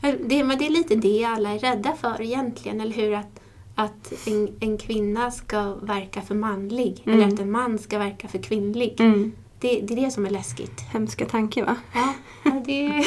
[0.01, 3.13] Det, men det är lite det alla är rädda för egentligen, eller hur?
[3.13, 3.39] Att,
[3.77, 7.19] att en, en kvinna ska verka för manlig Mm.
[7.21, 8.95] eller att en man ska verka för kvinnlig.
[9.01, 9.31] Mm.
[9.59, 10.79] Det, det är det som är läskigt.
[10.81, 11.75] Hemska tanke va?
[11.93, 12.13] Ja,
[12.43, 13.05] ja, det, det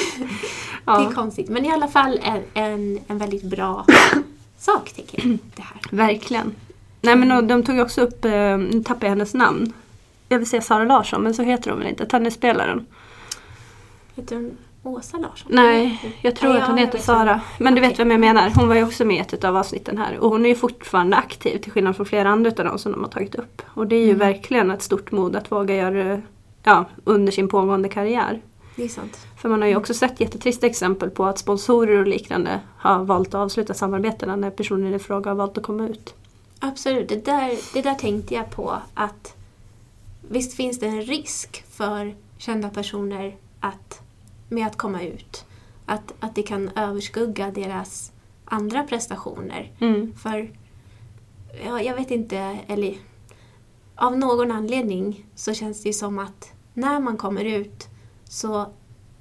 [0.85, 1.09] Ja.
[1.11, 1.49] är konstigt.
[1.49, 3.87] Men i alla fall en, en, en väldigt bra
[4.59, 5.39] sak, tycker jag.
[5.57, 5.81] Det här.
[5.91, 6.55] Verkligen.
[7.01, 9.73] Nej men de tog också upp, eh, nu tappar jag hennes namn.
[10.29, 12.87] Jag vill säga Sara Larsson men så heter hon väl inte, tennisspelaren.
[14.17, 15.49] Heter hon Åsa Larsson?
[15.55, 17.41] Nej, jag tror Ja, att hon jag heter Sara.
[17.59, 18.51] Men du vet vem jag menar.
[18.57, 20.19] Hon var ju också med i ett av avsnitten här.
[20.19, 23.01] Och hon är ju fortfarande aktiv till skillnad från flera andra av dem som de
[23.03, 23.63] har tagit upp.
[23.67, 24.19] Och det är ju Mm.
[24.19, 26.23] verkligen ett stort mod att våga göra det
[26.63, 28.41] ja, under sin pågående karriär.
[28.77, 29.27] Det är sant.
[29.39, 33.29] För man har ju också sett jättetrista exempel på att sponsorer och liknande har valt
[33.29, 36.15] att avsluta samarbetena när personer i fråga har valt att komma ut.
[36.59, 39.37] Absolut, det där, det där tänkte jag på att
[40.29, 44.01] visst finns det en risk för kända personer att,
[44.51, 45.45] med att komma ut.
[45.87, 48.13] Att, att det kan överskugga deras
[48.45, 49.73] andra prestationer.
[49.81, 50.15] Mm.
[50.15, 50.53] För,
[51.65, 52.97] ja, jag vet inte, eller
[53.95, 57.89] av någon anledning så känns det ju som att när man kommer ut
[58.25, 58.61] så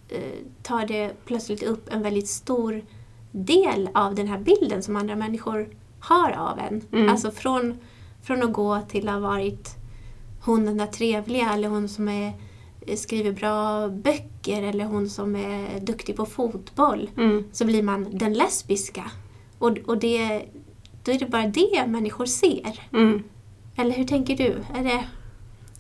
[0.10, 2.86] eh, tar det plötsligt upp en väldigt stor
[3.32, 6.82] del av den här bilden som andra människor har av en.
[6.92, 7.10] Mm.
[7.10, 7.78] Alltså från,
[8.22, 9.76] från att gå till att ha varit
[10.42, 12.34] hon den där trevliga eller hon som är
[12.96, 17.44] skriver bra böcker eller hon som är duktig på fotboll Mm.
[17.52, 19.04] så blir man den lesbiska.
[19.60, 20.42] Och, och det,
[21.04, 22.80] då är det bara det människor ser.
[22.94, 23.24] Mm.
[23.76, 24.56] Eller hur tänker du?
[24.80, 25.04] Är det, är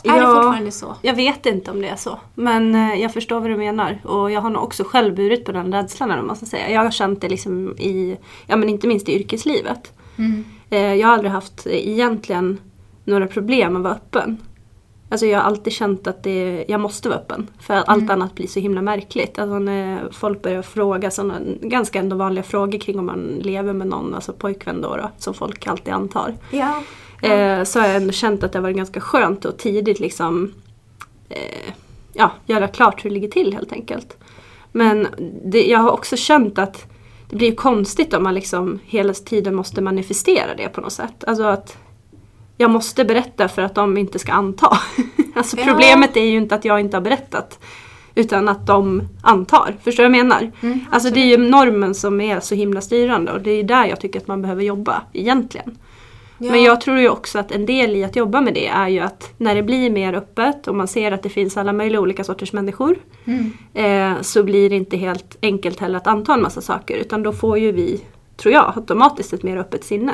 [0.03, 0.13] Ja.
[0.13, 0.95] det fortfarande så?
[1.01, 2.19] Jag vet inte om det är så.
[2.35, 3.99] Men eh, jag förstår vad du menar.
[4.03, 6.71] Och jag har nog också själv burit på den rädslan, vad man ska säga.
[6.71, 9.93] Jag har känt det liksom i, ja men inte minst i yrkeslivet.
[10.17, 10.45] Mm.
[10.69, 12.57] Eh, jag har aldrig haft egentligen
[13.03, 14.37] några problem att vara öppen.
[15.09, 17.47] Alltså jag har alltid känt att det, jag måste vara öppen.
[17.59, 19.39] För att allt annat blir så himla märkligt.
[19.39, 23.87] Alltså när folk börjar fråga sådana ganska ändå vanliga frågor kring om man lever med
[23.87, 26.35] någon, alltså pojkvän då, då som folk alltid antar.
[26.51, 26.83] Ja.
[27.21, 30.53] Eh, så har jag ändå känt att det varit ganska skönt att tidigt liksom
[31.29, 31.73] eh,
[32.13, 34.17] ja, göra klart hur det ligger till helt enkelt.
[34.71, 35.07] Men
[35.43, 36.85] det, jag har också känt att
[37.29, 41.23] det blir konstigt om man liksom hela tiden måste manifestera det på något sätt.
[41.27, 41.77] Alltså att
[42.61, 44.67] jag måste berätta för att de inte ska anta.
[45.33, 45.63] alltså Ja.
[45.67, 47.59] problemet är ju inte att jag inte har berättat.
[48.15, 49.75] Utan att de antar.
[49.83, 50.51] Förstår du vad jag menar?
[50.61, 53.85] Mm, alltså det är ju normen som är så himla styrande och det är där
[53.85, 55.77] jag tycker att man behöver jobba egentligen.
[56.37, 56.51] Ja.
[56.51, 58.99] Men jag tror ju också att en del i att jobba med det är ju
[58.99, 62.23] att när det blir mer öppet och man ser att det finns alla möjliga olika
[62.23, 62.95] sorters människor
[63.25, 63.51] Mm.
[63.73, 67.33] eh, så blir det inte helt enkelt heller att anta en massa saker utan då
[67.33, 68.01] får ju vi,
[68.37, 70.13] tror jag, automatiskt ett mer öppet sinne.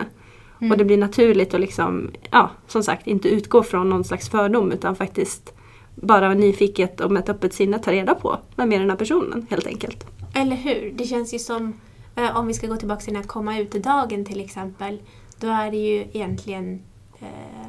[0.60, 0.72] Mm.
[0.72, 4.72] Och det blir naturligt att liksom, ja, som sagt inte utgå från någon slags fördom
[4.72, 5.54] utan faktiskt
[5.96, 9.48] bara nyfiket och med ett öppet sinne ta reda på vem är den här personen
[9.50, 10.06] helt enkelt.
[10.34, 10.94] Eller hur?
[10.96, 11.74] Det känns ju som,
[12.16, 15.00] eh, om vi ska gå tillbaka till den här komma ut-dagen till exempel,
[15.40, 16.82] då är det ju egentligen,
[17.20, 17.28] eh,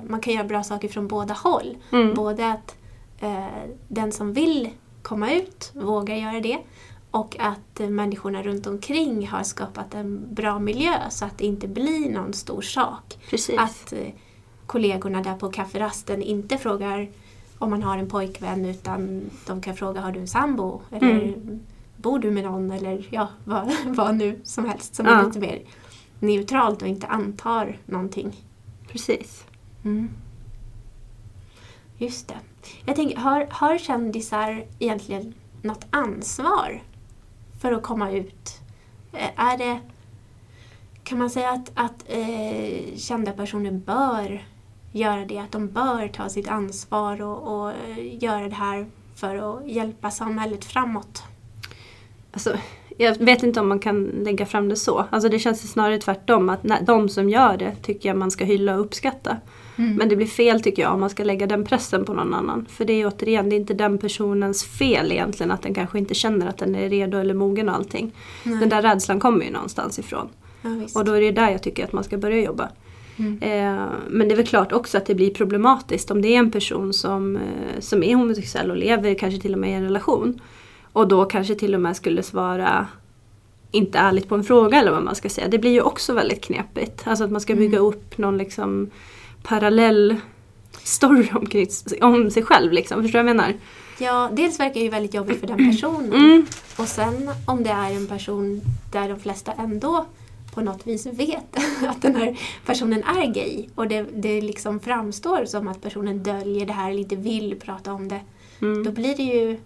[0.09, 1.77] man kan göra bra saker från båda håll.
[1.93, 2.15] Mm.
[2.15, 2.77] Både att
[3.21, 3.47] eh,
[3.89, 4.69] den som vill
[5.03, 6.59] komma ut vågar göra det
[7.17, 12.11] och att människorna runt omkring har skapat en bra miljö så att det inte blir
[12.11, 13.19] någon stor sak.
[13.31, 13.59] Precis.
[13.59, 14.09] Att eh,
[14.67, 17.09] kollegorna där på kafferasten inte frågar
[17.59, 20.81] om man har en pojkvän utan de kan fråga har du en sambo?
[20.91, 21.61] Eller Mm.
[21.97, 22.71] bor du med någon?
[22.71, 25.21] Eller ja, vad, vad nu som helst som Ja.
[25.21, 25.63] är lite mer
[26.21, 28.33] neutralt och inte antar någonting.
[28.93, 29.45] Precis.
[29.85, 30.09] Mm.
[31.99, 32.37] Just det.
[32.85, 36.83] Jag tänker, har, har kändisar egentligen något ansvar
[37.67, 38.61] för att komma ut?
[39.13, 39.81] Eh, är det,
[41.05, 44.45] kan man säga att, att eh, kända personer bör
[44.93, 45.39] göra det?
[45.39, 50.11] Att de bör ta sitt ansvar och, och eh, göra det här för att hjälpa
[50.11, 51.23] samhället framåt?
[52.33, 52.57] Alltså,
[52.97, 55.05] jag vet inte om man kan lägga fram det så.
[55.11, 56.49] Alltså det känns snarare tvärtom.
[56.49, 59.37] Att de som gör det tycker jag man ska hylla och uppskatta.
[59.77, 62.67] Men det blir fel tycker jag om man ska lägga den pressen på någon annan.
[62.71, 66.15] För det är återigen, det är inte den personens fel egentligen att den kanske inte
[66.15, 68.13] känner att den är redo eller mogen och allting.
[68.43, 68.57] Nej.
[68.57, 70.29] Den där rädslan kommer ju någonstans ifrån.
[70.63, 70.71] ja.
[70.95, 72.69] Och då är det där jag tycker att man ska börja jobba.
[73.19, 73.39] Mm.
[73.43, 76.51] Eh, men det är väl klart också att det blir problematiskt om det är en
[76.51, 80.41] person som, eh, som är homosexuell och lever kanske till och med i en relation.
[80.97, 82.87] Och då kanske till och med skulle svara
[83.71, 85.49] inte ärligt på en fråga eller vad man ska säga.
[85.49, 87.03] Det blir ju också väldigt knepigt.
[87.07, 88.91] Alltså att man ska bygga upp någon liksom
[89.43, 90.17] parallell
[90.83, 91.69] story omkring,
[92.01, 92.73] om sig själv.
[92.73, 93.03] Liksom.
[93.03, 93.55] Förstår du vad jag menar?
[93.99, 96.13] Ja, dels verkar det ju väldigt jobbigt för den personen.
[96.13, 96.47] Mm.
[96.77, 98.61] Och sen om det är en person
[98.93, 100.07] där de flesta ändå
[100.55, 101.57] på något vis vet
[101.89, 106.67] att den här personen är gay och det, det liksom framstår som att personen döljer
[106.67, 108.21] det här eller inte vill prata om det.
[108.61, 108.85] Mm.
[108.85, 109.59] Då blir det ju,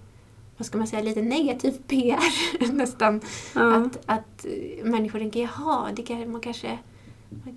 [0.61, 3.21] vad ska man säga, lite negativ PR nästan.
[3.55, 3.77] Ja.
[3.77, 6.79] Att, att eh, människor tänker, jaha, det kan, man, kanske,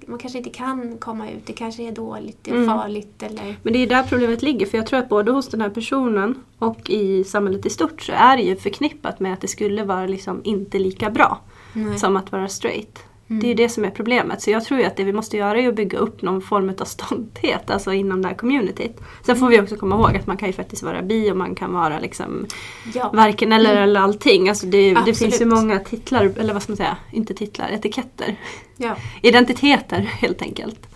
[0.08, 2.68] man kanske inte kan komma ut, det kanske är dåligt, det är Mm.
[2.78, 3.56] farligt eller...
[3.64, 4.66] Men det är där problemet ligger.
[4.66, 8.12] För jag tror att både hos den här personen och i samhället i stort så
[8.16, 11.40] är det ju förknippat med att det skulle vara liksom inte lika bra
[11.74, 12.00] Nej.
[12.00, 13.00] som att vara straight.
[13.30, 13.42] Mm.
[13.42, 14.42] Det är ju det som är problemet.
[14.42, 16.70] Så jag tror ju att det vi måste göra är att bygga upp någon form
[16.80, 19.00] av stolthet alltså inom det här communityt.
[19.26, 21.56] Sen får vi också komma ihåg att man kan ju faktiskt vara bi och man
[21.56, 22.46] kan vara liksom
[22.94, 23.12] Ja.
[23.14, 24.50] varken eller eller allting.
[24.50, 28.36] Alltså det, det finns ju många titlar, eller vad ska man säga, inte titlar, etiketter.
[28.78, 28.96] ja.
[29.22, 30.88] Identiteter helt enkelt.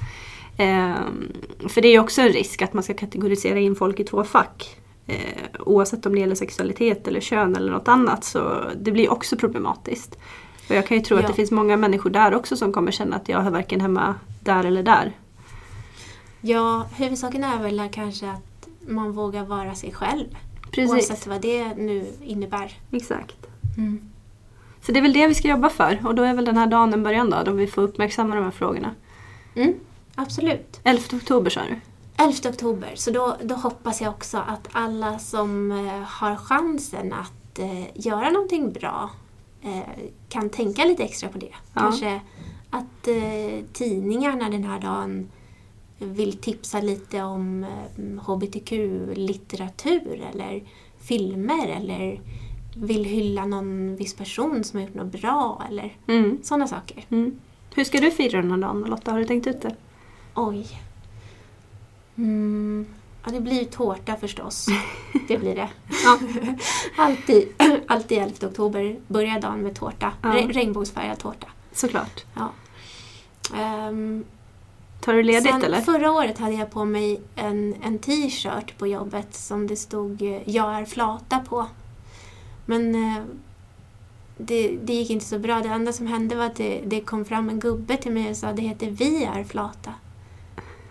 [0.57, 1.31] Ehm,
[1.67, 4.23] för det är ju också en risk att man ska kategorisera in folk i två
[4.23, 4.75] fack.
[5.07, 5.15] Eh,
[5.59, 10.17] oavsett om det gäller sexualitet eller kön eller något annat så det blir också problematiskt.
[10.69, 11.21] Och jag kan ju tro Ja.
[11.21, 14.15] att det finns många människor där också som kommer känna att jag hör varken hemma
[14.39, 15.11] där eller där.
[16.41, 20.25] Ja, huvudsaken är väl kanske att man vågar vara sig själv.
[20.71, 20.91] Precis.
[20.91, 22.77] Oavsett vad det nu innebär.
[22.91, 23.47] Exakt.
[23.77, 24.09] Mm.
[24.85, 26.67] Så det är väl det vi ska jobba för och då är väl den här
[26.67, 28.95] dagen en början då, då vi får uppmärksamma de här frågorna.
[29.55, 29.73] Mm,
[30.15, 30.79] absolut.
[30.83, 31.79] 11 oktober sa du?
[32.23, 37.59] 11 oktober, så då, då hoppas jag också att alla som eh, har chansen att
[37.59, 39.09] eh, göra någonting bra
[40.29, 41.45] kan tänka lite extra på det.
[41.73, 41.81] Ja.
[41.81, 42.21] Kanske
[42.69, 45.29] att eh, tidningarna den här dagen
[45.99, 47.69] vill tipsa lite om eh,
[48.27, 50.63] hbtq-litteratur eller
[50.99, 52.21] filmer eller
[52.75, 56.37] vill hylla någon viss person som har gjort något bra eller Mm.
[56.43, 57.05] sådana saker.
[57.09, 57.39] Mm.
[57.75, 59.11] Hur ska du fira den här dagen Lotta?
[59.11, 59.75] Har du tänkt ut det?
[60.35, 60.67] Oj.
[62.17, 62.85] Mm.
[63.27, 64.67] Ja, det blir tårta förstås.
[65.27, 65.69] Det blir det.
[66.05, 66.19] Ja.
[66.97, 67.47] alltid,
[67.87, 70.11] alltid 11 oktober börjar dagen med tårta.
[70.21, 70.29] Ja.
[70.29, 71.47] Re- regnbågsfärgad tårta.
[71.71, 72.25] Såklart.
[72.35, 72.49] Ja.
[73.57, 74.25] Ehm,
[75.01, 75.81] Tar du ledigt sen eller?
[75.81, 80.49] Förra året hade jag på mig en, en t-shirt på jobbet som det stod eh,
[80.49, 81.65] “Jag är flata” på.
[82.65, 83.23] Men eh,
[84.37, 85.59] det, det gick inte så bra.
[85.61, 88.37] Det enda som hände var att det, det kom fram en gubbe till mig och
[88.37, 89.93] sa “Det heter Vi är flata”.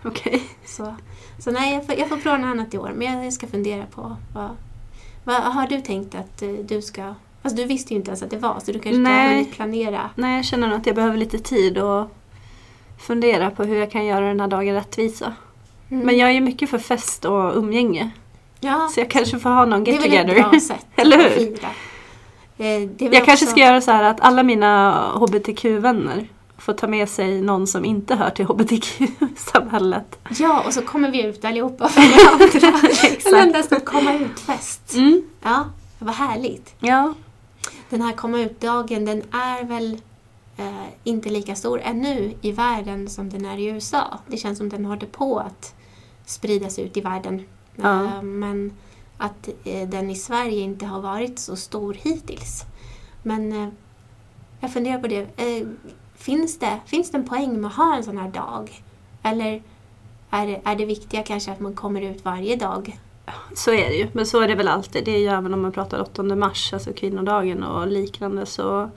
[0.07, 0.43] Okej.
[0.65, 0.95] Så,
[1.39, 2.91] så nej, jag får, jag får prova något annat i år.
[2.95, 4.49] Men jag ska fundera på vad,
[5.23, 7.13] vad har du tänkt att eh, du ska...
[7.41, 9.33] Alltså du visste ju inte ens att det var så du kanske inte har Nej.
[9.33, 10.09] hunnit planera.
[10.15, 12.11] Nej, jag känner nog att jag behöver lite tid och
[12.99, 15.33] fundera på hur jag kan göra den här dagen rättvisa.
[15.89, 16.05] Mm.
[16.05, 18.11] Men jag är ju mycket för fest och umgänge.
[18.59, 20.49] ja, Så jag kanske får ha någon det get är väl ett together.
[20.49, 21.29] bra sätt Eller att hur?
[21.29, 21.67] fira.
[22.57, 26.27] Eh, det är väl Jag kanske också- ska göra så här att alla mina HBTQ-vänner
[26.67, 30.19] får ta med sig någon som inte hör till HBTQ-samhället.
[30.39, 32.01] Ja, och så kommer vi ut allihopa för
[32.61, 32.87] varandra.
[32.89, 33.27] Exakt.
[33.27, 34.93] En enda stor komma ut-fest.
[34.95, 35.23] Mm.
[35.43, 35.65] Ja,
[35.99, 36.75] vad härligt.
[36.79, 37.13] Ja.
[37.89, 40.01] Den här komma ut-dagen den är väl
[40.57, 44.19] eh, inte lika stor ännu i världen som den är i USA.
[44.27, 45.75] Det känns som den håller på att
[46.25, 47.43] spridas ut i världen.
[47.75, 48.03] Ja.
[48.05, 48.73] Eh, men
[49.17, 52.63] att eh, den i Sverige inte har varit så stor hittills.
[53.23, 53.69] Men eh,
[54.59, 55.27] jag funderar på det.
[56.27, 56.79] Finns, det.
[56.85, 58.83] finns det en poäng med att ha en sån här dag?
[59.23, 59.61] Eller
[60.29, 62.99] är det, är det viktiga kanske att man kommer ut varje dag?
[63.55, 64.07] Så är det ju.
[64.13, 65.05] Men så är det väl alltid.
[65.05, 68.89] Det är ju även om man pratar 8 mars, alltså kvinnodagen och liknande så,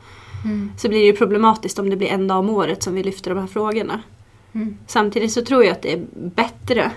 [0.79, 3.35] så blir det ju problematiskt om det blir en dag om året som vi lyfter
[3.35, 4.03] de här frågorna.
[4.53, 4.79] Mm.
[4.87, 6.93] Samtidigt så tror jag att det är bättre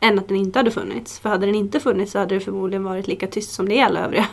[0.00, 1.18] än att den inte hade funnits.
[1.18, 3.84] För hade den inte funnits så hade det förmodligen varit lika tyst som det är
[3.84, 4.26] alla övriga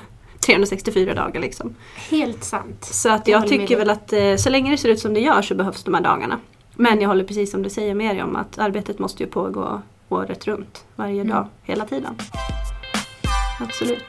[0.46, 1.42] 364 dagar.
[1.42, 1.76] Liksom.
[2.10, 2.86] Helt sant.
[2.86, 5.20] Så att Jag jag tycker väl att eh, så länge det ser ut som det
[5.20, 6.40] gör så behövs de här dagarna.
[6.76, 9.82] Men jag håller precis som du säger med dig om att arbetet måste ju pågå
[10.10, 10.84] året runt.
[10.96, 11.28] Varje Mm.
[11.28, 12.16] dag, hela tiden.
[13.60, 14.04] Absolut.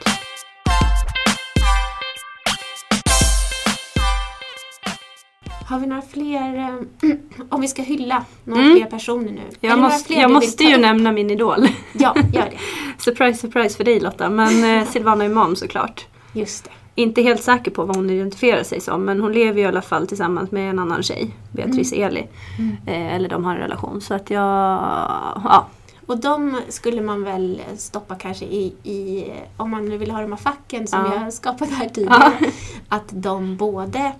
[5.67, 7.09] Har vi några fler, eh,
[7.49, 8.75] om vi ska hylla några Mm.
[8.77, 9.41] fler personer nu?
[9.59, 11.67] Jag måste, jag måste ju nämna min idol.
[11.93, 12.57] Ja, gör det.
[13.03, 14.29] surprise, surprise för dig Lotta.
[14.29, 16.05] Men eh, Silvana Imam såklart.
[16.35, 16.69] Just det.
[17.01, 19.81] Inte helt säker på vad hon identifierar sig som men hon lever ju i alla
[19.81, 22.27] fall tillsammans med en annan tjej, Beatrice Eli.
[22.59, 22.77] Mm.
[22.85, 24.01] Eh, eller de har en relation.
[24.01, 25.67] Så att jag, ja.
[26.05, 29.25] Och de skulle man väl stoppa kanske i, i
[29.57, 31.23] om man nu vill ha de här facken som Ja.
[31.23, 32.33] jag skapat här tidigare.
[32.41, 32.47] Ja.
[32.89, 34.11] Att de både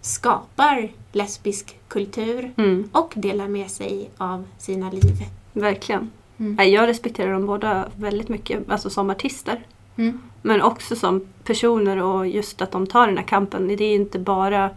[0.00, 5.14] skapar lesbisk kultur Mm, och delar med sig av sina liv.
[5.52, 6.10] verkligen.
[6.38, 6.72] Mm.
[6.72, 9.66] Jag respekterar dem båda väldigt mycket, alltså som artister.
[9.98, 10.20] Mm.
[10.42, 13.68] Men också som personer och just att de tar den här kampen.
[13.68, 14.70] Det är inte bara,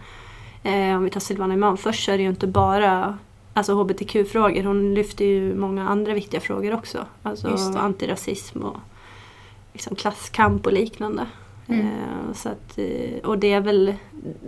[0.64, 3.18] eh, om vi tar Silvana Imam först, så är det ju inte bara
[3.54, 4.64] alltså hbtq-frågor.
[4.64, 7.06] Hon lyfter ju många andra viktiga frågor också.
[7.24, 8.78] Alltså antirasism och
[9.74, 11.26] liksom klasskamp och liknande.
[11.68, 11.86] Mm.
[11.86, 13.94] Eh, så att, eh, och det är, väl,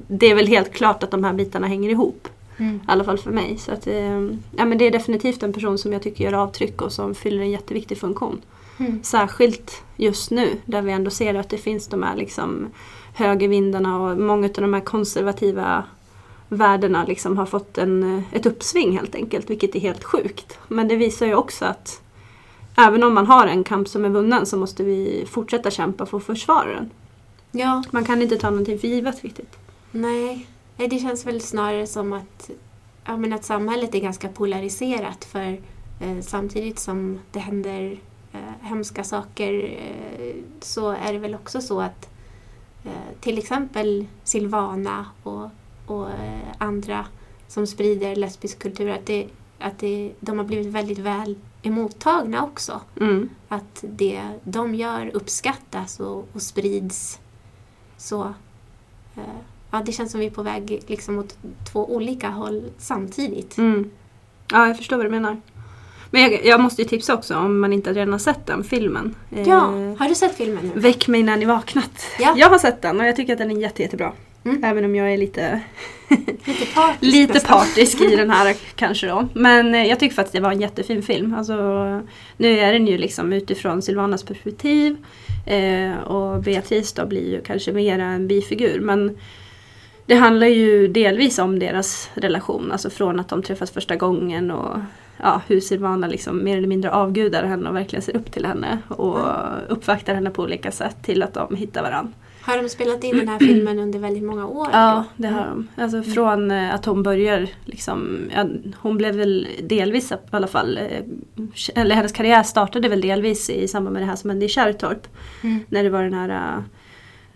[0.08, 2.28] det är väl helt klart att de här bitarna hänger ihop.
[2.58, 2.76] Mm.
[2.76, 3.58] I alla fall för mig.
[3.58, 4.22] Så att, eh,
[4.58, 7.42] ja, men det är definitivt en person som jag tycker gör avtryck och som fyller
[7.42, 8.42] en jätteviktig funktion.
[8.78, 9.04] Mm.
[9.04, 12.70] Särskilt just nu där vi ändå ser att det finns de här liksom
[13.16, 15.84] högervindarna och många av de här konservativa
[16.50, 20.58] värdena liksom har fått en, ett uppsving helt enkelt, vilket är helt sjukt.
[20.68, 22.02] Men det visar ju också att
[22.78, 26.18] även om man har en kamp som är vunnen så måste vi fortsätta kämpa för
[26.18, 26.90] att försvara den.
[27.52, 29.58] Ja, Man kan inte ta någonting för givet riktigt.
[29.92, 30.48] nej.
[30.78, 32.50] Det känns väl snarare som att,
[33.06, 35.60] ja, men att samhället är ganska polariserat för
[36.00, 38.00] eh, samtidigt som det händer
[38.34, 42.10] eh, hemska saker eh, så är det väl också så att
[42.86, 45.50] eh, till exempel Silvana och,
[45.86, 47.06] och eh, andra
[47.48, 49.28] som sprider lesbisk kultur, att, det,
[49.60, 52.82] att det, de har blivit väldigt väl emottagna också.
[53.00, 53.30] Mm.
[53.48, 57.20] Att det de gör uppskattas och, och sprids.
[57.98, 58.34] Så
[59.72, 61.38] ja, det känns som vi är på väg liksom åt
[61.72, 63.58] två olika håll samtidigt.
[63.58, 63.92] Mm.
[64.52, 65.42] Ja, jag förstår vad du menar.
[66.14, 69.16] Men jag, jag måste ju tipsa också om man inte redan har sett den filmen.
[69.30, 70.80] Ja, Eh, har du sett filmen nu?
[70.80, 72.06] Väck mig när ni vaknat.
[72.20, 72.34] Ja.
[72.38, 74.14] Jag har sett den och jag tycker att den är jätte, jättebra.
[74.46, 74.64] Mm.
[74.64, 75.62] Även om jag är lite,
[76.46, 79.28] Lite partisk lite partisk i den här kanske då.
[79.34, 81.34] Men eh, jag tycker faktiskt det var en jättefin film.
[81.34, 81.56] Alltså,
[82.38, 84.98] nu är den ju liksom utifrån Silvanas perspektiv.
[85.46, 88.80] Eh, och Beatrice då blir ju kanske mera en bifigur.
[88.80, 89.18] Men
[90.06, 92.72] det handlar ju delvis om deras relation.
[92.72, 94.78] Alltså från att de träffas första gången och
[95.18, 98.80] ja, hur Silvana liksom mer eller mindre avgudar henne och verkligen ser upp till henne
[98.88, 99.20] och
[99.68, 102.12] uppvaktar henne på olika sätt till att de hittar varandra.
[102.46, 104.68] Har de spelat in den här filmen under väldigt många år?
[104.72, 105.24] Ja, då?
[105.24, 105.68] det har de.
[105.76, 108.46] Alltså från eh, att hon börjar liksom, ja,
[108.78, 111.02] hon blev väl delvis i alla fall, eh,
[111.76, 115.08] eller hennes karriär startade väl delvis i samband med det här som hände i Kärrtorp.
[115.44, 115.60] Mm.
[115.70, 116.64] När det var den här uh,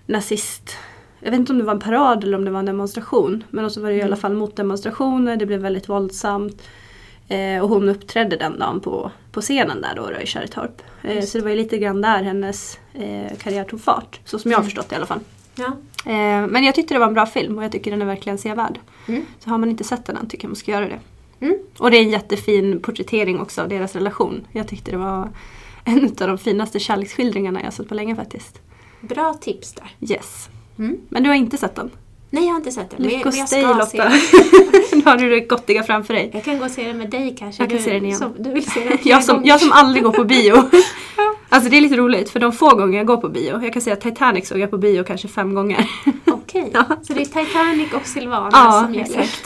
[0.05, 0.77] nazist,
[1.19, 3.43] jag vet inte om det var en parad eller om det var en demonstration.
[3.49, 6.61] Men så var det i alla fall motdemonstrationer, det blev väldigt våldsamt.
[7.29, 10.81] Eh, och hon uppträdde den dagen på, på scenen där då, då i Kärrtorp.
[11.03, 14.19] Eh, så det var ju lite grann där hennes eh, karriär tog fart.
[14.25, 14.65] Så som jag har Mm.
[14.67, 15.19] förstått det i alla fall.
[15.55, 15.65] Ja.
[16.11, 18.37] Eh, men jag tyckte det var en bra film och jag tycker den är verkligen
[18.37, 18.79] sevärd.
[19.07, 19.25] Mm.
[19.39, 20.99] Så har man inte sett den än tycker jag man ska göra det.
[21.45, 21.57] Mm.
[21.77, 24.47] Och det är en jättefin porträttering också av deras relation.
[24.51, 25.29] Jag tyckte det var
[25.83, 28.61] en av de finaste kärleksskildringarna jag sett på länge faktiskt.
[29.01, 30.13] Bra tips där.
[30.13, 30.49] Yes.
[30.79, 30.97] Mm.
[31.09, 31.89] Men du har inte sett den?
[32.29, 33.01] Nej, jag har inte sett den.
[33.01, 34.09] Men hos jag dig Lotta.
[34.95, 36.29] nu har du det gottiga framför dig.
[36.33, 37.63] Jag kan gå och se den med dig kanske.
[37.63, 38.17] Jag kan du, se den igen.
[38.17, 40.55] Som, du vill se den Jag som, jag som aldrig går på bio.
[41.49, 43.81] Alltså det är lite roligt för de få gånger jag går på bio, jag kan
[43.81, 45.89] säga att Titanic såg jag på bio kanske fem gånger.
[46.25, 46.83] Okej, Ja.
[47.03, 49.19] så det är Titanic och Silvana Ja, som gäller?
[49.19, 49.43] exakt.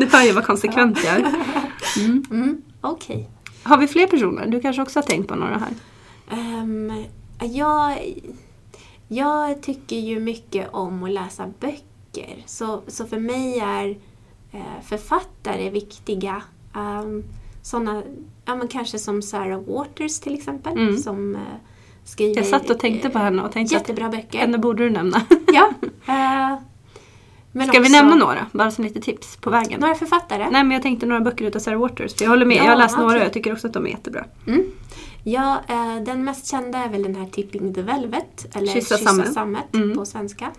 [0.00, 1.34] Du hör ju vad konsekvent jag är.
[1.98, 2.24] Mm.
[2.30, 3.28] Mm, Okej.
[3.62, 4.46] Har vi fler personer?
[4.46, 5.74] Du kanske också har tänkt på några här?
[6.38, 6.92] Ehm,
[7.40, 7.98] jag,
[9.08, 11.80] jag tycker ju mycket om att läsa böcker.
[12.46, 13.88] Så, så för mig är
[14.52, 16.42] eh, författare viktiga.
[16.76, 17.24] Um,
[17.62, 18.02] såna,
[18.44, 20.72] ja, men kanske som Sarah Waters till exempel.
[20.72, 20.96] Mm.
[20.96, 21.40] Som eh,
[22.04, 24.38] skriver Jag satt och tänkte på henne och tänkte jättebra att böcker.
[24.38, 25.22] henne borde du nämna.
[25.52, 25.70] Ja.
[26.06, 26.58] eh,
[27.52, 28.46] men Ska vi också nämna några?
[28.52, 29.80] Bara som lite tips på vägen.
[29.80, 30.42] Några författare?
[30.50, 32.14] Nej men jag tänkte några böcker utav Sarah Waters.
[32.14, 33.86] För jag håller med, Ja, jag har läst några och jag tycker också att de
[33.86, 34.24] är jättebra.
[34.46, 34.64] Mm.
[35.24, 39.10] Ja, eh, den mest kända är väl den här Tipping the Velvet, eller Kyssa Kyssa,
[39.10, 39.32] sammet.
[39.32, 39.96] sammet Mm.
[39.96, 40.50] på svenska.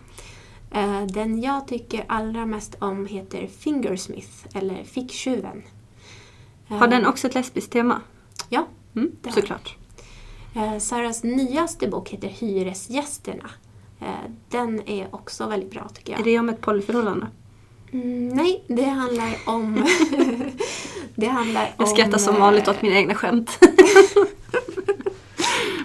[0.71, 5.63] Eh, den jag tycker allra mest om heter Fingersmith, eller Ficktjuven.
[6.69, 8.01] Eh, Har den också ett lesbiskt tema?
[8.49, 8.67] Ja.
[8.95, 9.75] Mm, Det såklart.
[10.55, 13.49] Eh, Sarahs nyaste bok heter Hyresgästerna.
[14.49, 16.25] Den är också väldigt bra tycker Är jag.
[16.25, 17.27] det om ett polyförhållande?
[17.93, 19.85] Mm, nej, det handlar om...
[21.15, 21.67] det handlar om...
[21.77, 23.59] Jag skrattar som vanligt åt mina egna skämt.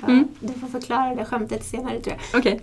[0.09, 2.41] Ja, Du får förklara det skämtet senare tror jag.
[2.41, 2.61] Okej.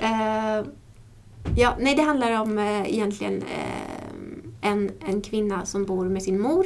[1.55, 6.41] Ja, nej, det handlar om eh, egentligen eh, en, en kvinna som bor med sin
[6.41, 6.65] mor.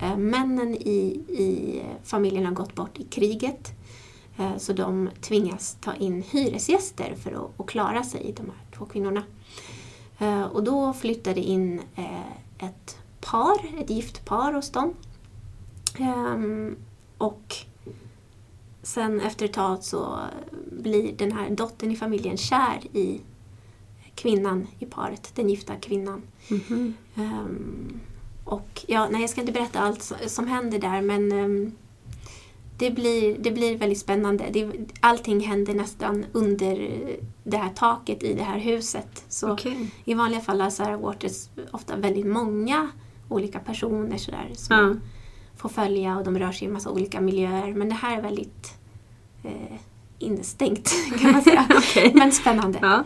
[0.00, 3.72] Eh, männen i, i familjen har gått bort i kriget.
[4.36, 8.84] Eh, så de tvingas ta in hyresgäster för att, att klara sig, de här två
[8.84, 9.22] kvinnorna.
[10.18, 14.94] Eh, och då flyttade in eh, ett par, ett gift par hos dem.
[15.98, 16.36] Eh,
[17.18, 17.56] och
[18.82, 20.18] sen efter ett tag så
[20.72, 23.20] blir den här dottern i familjen kär i
[24.14, 26.22] kvinnan i paret, den gifta kvinnan.
[26.48, 26.94] Mhm.
[27.16, 28.00] Ehm,
[28.44, 31.72] och ja, nej, jag ska inte berätta allt som, händer där men ehm,
[32.78, 34.44] det, blir, det blir väldigt spännande.
[34.52, 37.00] Det, allting händer nästan under
[37.44, 39.24] det här taket i det här huset.
[39.28, 39.90] Så Okej.
[40.04, 42.88] i vanliga fall har Sarah Waters ofta väldigt många
[43.28, 45.00] olika personer sådär, som man
[45.56, 47.74] får följa och de rör sig i en massa olika miljöer.
[47.74, 48.78] Men det här är väldigt
[49.42, 49.78] eh,
[50.18, 51.66] instängt kan man säga.
[51.76, 52.12] Okej.
[52.14, 52.78] Men spännande.
[52.82, 53.04] Ja.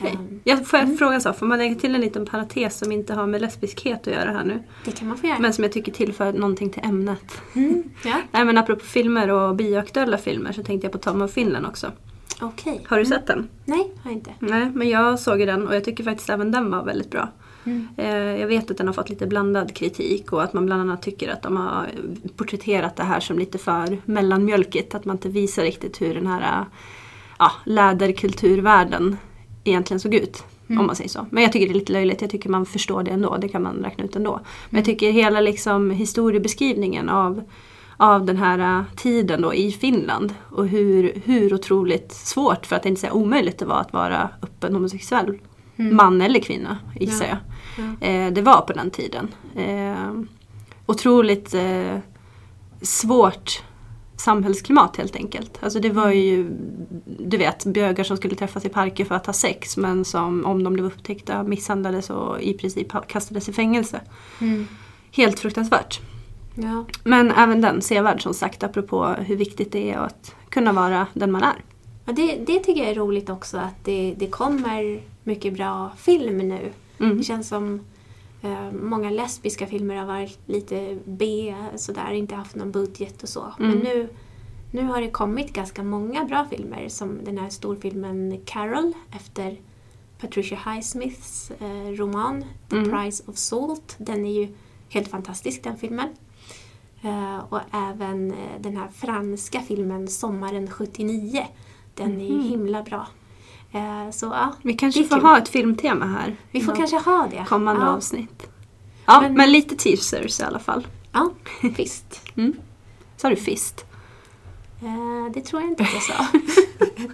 [0.00, 3.14] Ehm, Jag får jag fråga så, får man lägga till en liten parentes som inte
[3.14, 4.62] har med lesbiskhet att göra här nu?
[4.84, 5.38] Det kan man få göra.
[5.38, 7.42] Men som jag tycker tillför någonting till ämnet.
[7.54, 11.30] Mm, ja, Nej men apropå filmer och bioaktuella filmer så tänkte jag på Tom of
[11.32, 11.92] Finland också.
[12.40, 12.84] okej.
[12.88, 13.48] Har du sett den?
[13.64, 14.30] Nej, har jag inte.
[14.38, 17.28] Nej, men jag såg ju den och jag tycker faktiskt även den var väldigt bra.
[17.64, 17.88] Mm.
[17.96, 18.06] Eh,
[18.40, 21.28] Jag vet att den har fått lite blandad kritik och att man bland annat tycker
[21.32, 21.86] att de har
[22.36, 24.94] porträtterat det här som lite för mellanmjölkigt.
[24.94, 26.64] Att man inte visar riktigt hur den här
[27.38, 29.16] ja, läderkulturvärlden
[29.70, 30.44] egentligen såg ut.
[30.68, 31.26] Om man säger så.
[31.30, 32.20] Men jag tycker det är lite löjligt.
[32.20, 33.36] Jag tycker man förstår det ändå.
[33.36, 34.40] Det kan man räkna ut ändå.
[34.70, 37.42] Men jag tycker hela liksom historiebeskrivningen av,
[37.96, 42.86] av den här äh, tiden då i Finland och hur, hur otroligt svårt, för att
[42.86, 45.38] inte säga omöjligt det var att vara öppen homosexuell
[45.76, 47.36] man eller kvinna gissar Ja.
[48.00, 48.26] jag.
[48.26, 49.28] Eh, det var på den tiden.
[49.56, 50.12] Eh,
[50.86, 51.98] otroligt eh,
[52.82, 53.62] svårt
[54.20, 55.58] samhällsklimat helt enkelt.
[55.62, 56.50] Alltså det var ju,
[57.18, 60.64] du vet, bögar som skulle träffas i parker för att ha sex men som om
[60.64, 64.00] de blev upptäckta misshandlades och i princip kastades i fängelse.
[64.40, 64.66] Mm.
[65.12, 66.00] Helt fruktansvärt.
[66.54, 66.84] Ja.
[67.04, 71.32] Men även den sevärd som sagt apropå hur viktigt det är att kunna vara den
[71.32, 71.64] man är.
[72.04, 76.38] Ja, det, det tycker jag är roligt också att det, det kommer mycket bra film
[76.38, 76.72] nu.
[77.00, 77.18] Mm.
[77.18, 77.80] Det känns som
[78.82, 83.52] många lesbiska filmer har varit lite B, sådär, inte haft någon budget och så.
[83.58, 83.82] Men Mm.
[83.82, 84.08] nu,
[84.70, 89.56] nu har det kommit ganska många bra filmer som den här storfilmen Carol efter
[90.20, 92.90] Patricia Highsmiths eh, roman The Mm.
[92.90, 93.94] Price of Salt.
[93.98, 94.48] Den är ju
[94.88, 96.08] helt fantastisk den filmen.
[97.02, 101.46] Eh, och även eh, den här franska filmen Sommaren 79.
[101.94, 102.48] Den är ju Mhm.
[102.48, 103.06] himla bra.
[103.72, 105.24] Eh, så ja, Vi kanske får kul.
[105.24, 106.36] ha ett filmtema här.
[106.50, 107.44] vi får kanske ha det.
[107.48, 107.88] kommande ja.
[107.88, 108.46] avsnitt.
[109.06, 110.86] Ja, men, Men- lite teasers i alla fall.
[111.12, 111.30] Ja,
[111.76, 112.22] visst.
[113.16, 113.84] Sa du fist?
[114.82, 116.26] Eh, det tror jag inte att jag sa.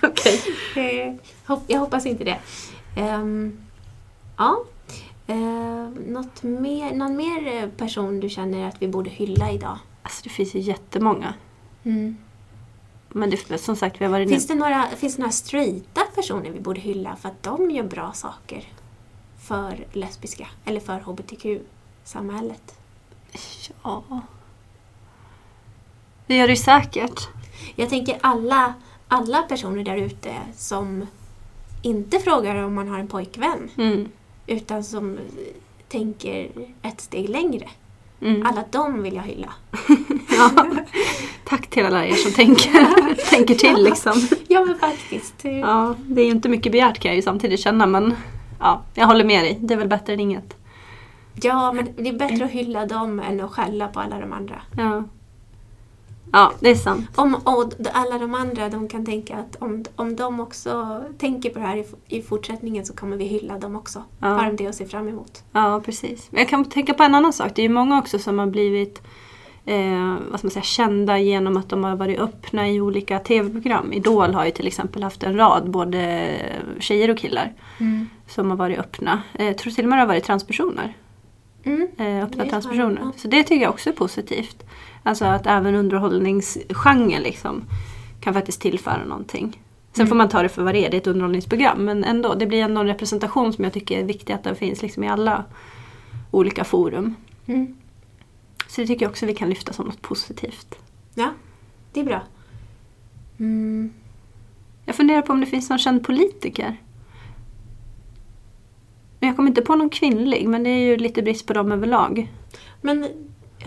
[0.08, 0.40] Okej.
[0.76, 1.14] Eh,
[1.46, 2.38] hopp- jag hoppas inte det.
[2.96, 3.58] Ehm,
[4.36, 4.56] ja.
[5.30, 9.78] Uh, något mer, någon mer person du känner att vi borde hylla idag?
[10.02, 11.34] Alltså det finns ju jättemånga.
[13.16, 16.50] Men det, som sagt, vi har varit Finns det några, finns det några straighta personer
[16.50, 18.64] vi borde hylla för att de gör bra saker
[19.42, 22.78] för lesbiska eller för hbtq-samhället?
[23.84, 24.02] Ja.
[26.26, 27.28] Det gör det säkert.
[27.76, 28.74] Jag tänker alla,
[29.08, 31.06] alla personer där ute som
[31.82, 34.08] inte frågar om man har en pojkvän Mm.
[34.46, 35.18] utan som
[35.88, 36.50] tänker
[36.82, 37.68] ett steg längre.
[38.20, 38.46] Mm.
[38.46, 39.52] Alla de vill jag hylla.
[40.38, 40.66] Ja.
[41.44, 44.28] Tack till alla er som tänker, tänker till liksom.
[44.48, 45.34] Ja men faktiskt.
[45.44, 48.14] Ja, det är ju inte mycket begärt kan jag ju samtidigt känna men
[48.60, 49.58] ja, jag håller med dig.
[49.60, 50.56] Det är väl bättre än inget.
[51.42, 54.62] Ja men det är bättre att hylla dem än att skälla på alla de andra.
[54.76, 55.04] Ja,
[56.32, 57.10] ja det är sant.
[57.14, 61.58] Om, och alla de andra de kan tänka att om, om de också tänker på
[61.58, 64.02] det här i, i fortsättningen så kommer vi hylla dem också.
[64.20, 64.28] Ja.
[64.28, 65.42] De det att se fram emot.
[65.52, 66.28] Ja, precis.
[66.30, 67.52] Jag kan tänka på en annan sak.
[67.54, 69.02] Det är ju många också som har blivit
[69.64, 73.92] eh, vad ska man säga, kända genom att de har varit öppna i olika tv-program.
[73.92, 76.30] Idol har ju till exempel haft en rad, både
[76.78, 77.52] tjejer och killar,
[78.28, 79.22] som har varit öppna.
[79.34, 80.96] Eh, Jag tror till och med det har varit transpersoner.
[81.64, 81.88] Mm.
[81.98, 83.10] Eh, öppna transpersoner.
[83.16, 84.64] Så det tycker jag också är positivt.
[85.06, 87.64] Alltså att även underhållningsgenren liksom
[88.20, 89.62] kan faktiskt tillföra någonting.
[89.92, 90.08] Sen Mm.
[90.08, 91.84] får man ta det för vad det är, det är ett underhållningsprogram.
[91.84, 94.82] Men ändå, det blir ändå en representation som jag tycker är viktig att den finns
[94.82, 95.44] liksom i alla
[96.30, 97.14] olika forum.
[97.46, 97.76] Mm.
[98.68, 100.74] Så det tycker jag också vi kan lyfta som något positivt.
[101.14, 101.30] Ja,
[101.92, 102.22] det är bra.
[103.38, 103.92] Mm.
[104.84, 106.76] Jag funderar på om det finns någon känd politiker.
[109.20, 111.72] Men Jag kommer inte på någon kvinnlig, men det är ju lite brist på dem
[111.72, 112.32] överlag.
[112.80, 113.06] Men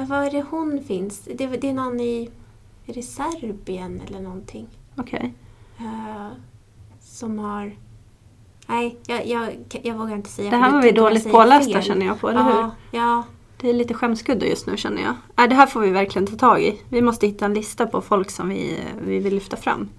[0.05, 1.19] var är det hon finns?
[1.19, 2.29] Det, det är någon i...
[2.85, 4.67] Är det Serbien eller någonting?
[4.95, 5.33] Okej.
[5.77, 6.27] Eh,
[7.01, 7.75] som har...
[8.67, 10.49] Nej, jag, jag, jag vågar inte säga.
[10.51, 12.51] Det här var vi jag dåligt pålästa känner jag på, eller hur?
[12.51, 13.23] ja, Ja,
[13.57, 15.13] Det är lite skämskudde just nu känner jag.
[15.35, 16.81] Nej, det här får vi verkligen ta tag i.
[16.89, 19.89] Vi måste hitta en lista på folk som vi, vi vill lyfta fram.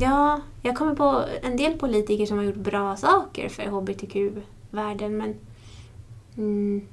[0.00, 5.34] ja, jag kommer på en del politiker som har gjort bra saker för hbtq-världen men,
[6.36, 6.86] mm,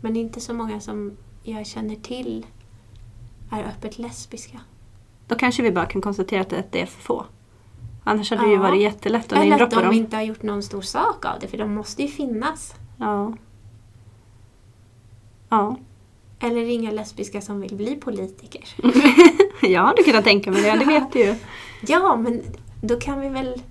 [0.00, 2.46] men inte så många som jag känner till
[3.50, 4.60] är öppet lesbiska.
[5.26, 7.26] Då kanske vi bara kan konstatera att det är för få.
[8.04, 8.62] Annars hade det ju Ja.
[8.62, 9.92] varit jättelätt att Eller att de dem.
[9.92, 12.74] inte har gjort någon stor sak av det för de måste ju finnas.
[12.96, 13.32] Ja.
[15.48, 15.76] Ja.
[16.40, 18.64] Eller inga lesbiska som vill bli politiker.
[19.62, 21.34] jag hade kunnat tänka mig det, det vet du ju.
[21.86, 22.42] Ja, men
[22.80, 23.62] då kan vi väl...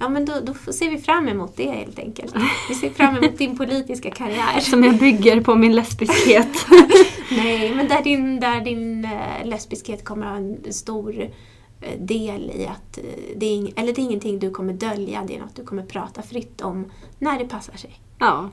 [0.00, 2.34] Ja, men då, då ser vi fram emot det helt enkelt.
[2.68, 4.60] Vi ser fram emot din politiska karriär.
[4.60, 6.66] Som jag bygger på min lesbiskhet.
[7.30, 11.20] Nej, men där din, där din eh, lesbiskhet kommer ha en stor
[11.80, 13.04] eh, del i att eh,
[13.36, 16.22] det är, eller det är ingenting du kommer dölja, det är något du kommer prata
[16.22, 18.00] fritt om när det passar sig.
[18.18, 18.50] ja.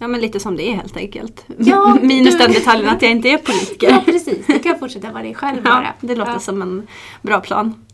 [0.00, 1.44] ja, men lite som det är helt enkelt.
[1.58, 3.90] Ja, Minus du- den detaljen att jag inte är politiker.
[3.90, 4.46] Ja, precis.
[4.46, 5.82] Du kan fortsätta vara dig själv bara.
[6.00, 6.38] Ja, det låter Ja.
[6.38, 6.86] som en
[7.22, 7.84] bra plan.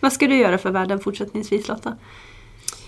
[0.00, 1.96] Vad ska du göra för världen fortsättningsvis Lotta?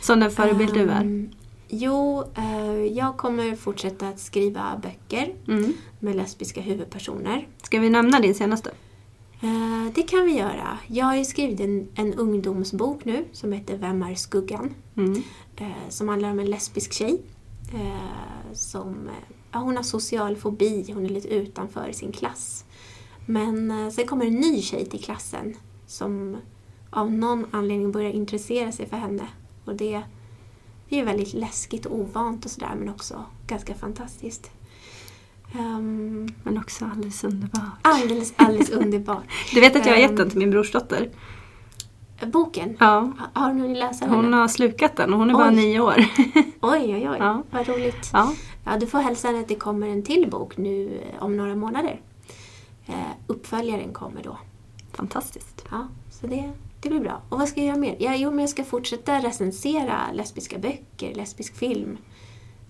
[0.01, 1.01] Som den förebild du är.
[1.01, 1.30] Ehm,
[1.70, 5.72] Jo, eh, jag kommer fortsätta att skriva böcker Mm.
[6.01, 7.49] med lesbiska huvudpersoner.
[7.62, 8.70] Ska vi nämna din senaste?
[9.41, 10.78] Eh, Det kan vi göra.
[10.86, 14.74] Jag har ju skrivit en, en ungdomsbok nu som heter Vem är skuggan?
[14.97, 15.22] Mm.
[15.57, 17.20] Eh, Som handlar om en lesbisk tjej.
[18.53, 19.09] Som,
[19.53, 22.64] ja, hon har social fobi, hon är lite utanför sin klass.
[23.26, 25.55] Men sen kommer en ny tjej till klassen
[25.86, 26.36] som
[26.91, 29.26] av någon anledning börjar intressera sig för henne.
[29.64, 30.03] Och det,
[30.89, 34.51] det är ju väldigt läskigt och ovant och sådär men också ganska fantastiskt.
[35.59, 37.62] Ehm, Men också alldeles underbart.
[37.82, 39.24] alldeles, alldeles underbart.
[39.55, 40.16] Du vet att jag har gett Ehm.
[40.16, 41.11] den till min brorsdotter?
[42.26, 43.12] Boken, Ja.
[43.34, 44.14] ha- har du hunnit läsa den?
[44.14, 45.55] Hon har slukat den och hon är bara Oj.
[45.57, 45.95] nio år.
[46.61, 47.16] Oj, oj, oj.
[47.18, 47.43] Ja.
[47.51, 48.11] Vad roligt.
[48.12, 48.32] Ja.
[48.64, 51.55] Ja, du får hälsa henne att det kommer en till bok nu eh, om några
[51.57, 52.01] månader.
[52.86, 52.95] Eh,
[53.26, 54.39] uppföljaren kommer då.
[54.93, 55.64] Fantastiskt.
[55.70, 57.22] Ja, så det, det blir bra.
[57.29, 57.97] Och vad ska jag göra mer?
[57.99, 61.99] Ja, jo, men jag ska fortsätta recensera lesbiska böcker, lesbisk film.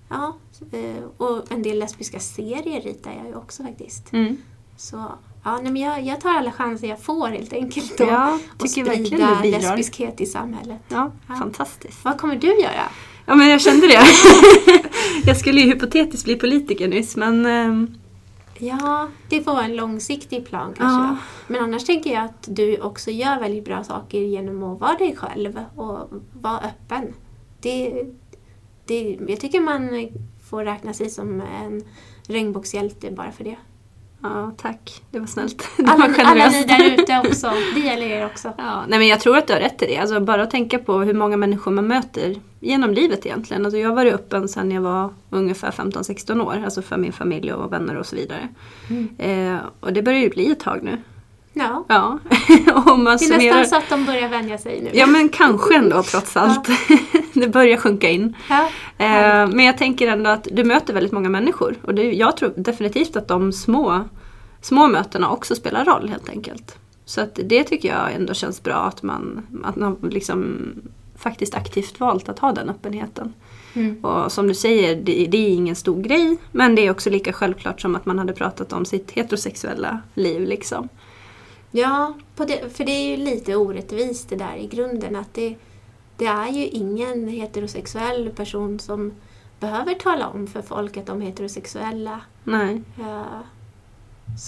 [0.08, 0.36] Ja,
[0.72, 4.12] eh, och en del lesbiska serier ritar jag ju också faktiskt.
[4.12, 4.36] Mm.
[4.76, 4.96] Så
[5.44, 8.00] ja, nej, men jag, jag tar alla chanser jag får helt enkelt.
[8.00, 10.80] Och, Ja, och sprida lesbiskhet i samhället.
[10.88, 11.34] Ja, Ja.
[11.34, 12.04] fantastiskt.
[12.04, 12.88] Vad kommer du göra?
[13.26, 14.00] Ja men jag kände det.
[15.24, 17.94] jag skulle ju hypotetiskt bli politiker nyss men ehm,
[18.58, 21.08] Ja, det får vara en långsiktig plan kanske.
[21.08, 21.16] Ja.
[21.46, 25.16] Men annars tänker jag att du också gör väldigt bra saker genom att vara dig
[25.16, 27.14] själv och vara öppen.
[27.60, 28.04] Det,
[28.84, 30.08] det, jag tycker man
[30.50, 31.82] får räkna sig som en
[32.26, 33.56] regnbågshjälte bara för det.
[34.22, 35.02] Ja, tack.
[35.10, 35.68] Det var snällt.
[35.76, 36.56] Det var Alla, alla generöst.
[36.56, 37.52] ni där ute också.
[37.74, 38.52] Det gäller er också.
[38.58, 39.96] Ja, nej men jag tror att du har rätt i det.
[39.98, 43.64] Alltså bara att tänka på hur många människor man möter genom livet egentligen.
[43.64, 46.62] Alltså jag har varit öppen sedan jag var ungefär 15-16 år.
[46.64, 48.48] Alltså för min familj och vänner och så vidare.
[49.18, 50.96] Eh, och det börjar ju bli ett tag nu.
[51.52, 51.84] Ja.
[51.88, 52.18] Ja,
[52.74, 53.58] och man Det är summerar...
[53.58, 54.90] nästan så att de börjar vänja sig nu.
[54.92, 56.68] Ja men kanske ändå trots allt.
[57.32, 58.36] det börjar sjunka in.
[58.48, 58.68] Ja.
[58.98, 61.76] Eh, men jag tänker ändå att du möter väldigt många människor.
[61.82, 64.04] Och det, jag tror definitivt att de små,
[64.62, 66.78] små mötena också spelar roll helt enkelt.
[67.04, 70.72] Så att det tycker jag ändå känns bra att man, att man liksom
[71.18, 73.32] faktiskt aktivt valt att ha den öppenheten.
[73.74, 74.04] Mm.
[74.04, 76.36] Och som du säger, det, det är ingen stor grej.
[76.52, 80.46] Men det är också lika självklart som att man hade pratat om sitt heterosexuella liv.
[80.46, 80.88] Liksom.
[81.70, 85.16] Ja, det, för det är ju lite orättvist det där i grunden.
[85.16, 85.54] Att det,
[86.16, 89.12] det är ju ingen heterosexuell person som
[89.60, 92.20] behöver tala om för folk att de är heterosexuella.
[92.44, 92.82] Nej.
[92.98, 93.24] Ja,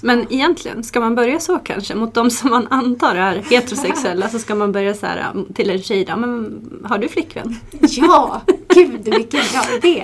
[0.02, 1.94] Men egentligen, ska man börja så kanske?
[1.94, 5.70] Mot de som man antar är heterosexuella så ska man börja så här mm, till
[5.70, 6.04] en tjej.
[6.08, 7.56] Ja, men, har du flickvän?
[7.80, 10.02] Ja, gud vilken bra idé!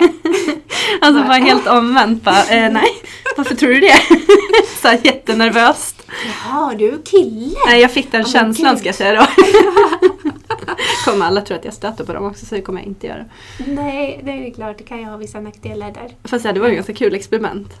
[1.01, 2.23] Alltså bara helt omvänt.
[2.23, 2.89] Bara, eh, nej,
[3.37, 4.01] varför tror du det?
[4.81, 5.96] så här jättenervöst.
[6.25, 7.55] Jaha, du är kille!
[7.67, 8.79] Nej, jag fick den men känslan gud.
[8.79, 9.27] ska jag säga då.
[11.05, 13.25] kommer alla tro att jag stöter på dem också så det kommer jag inte göra.
[13.67, 16.15] Nej, det är klart, det kan ju ha vissa nackdelar där.
[16.23, 17.73] Fast ja, det var ju ganska kul experiment.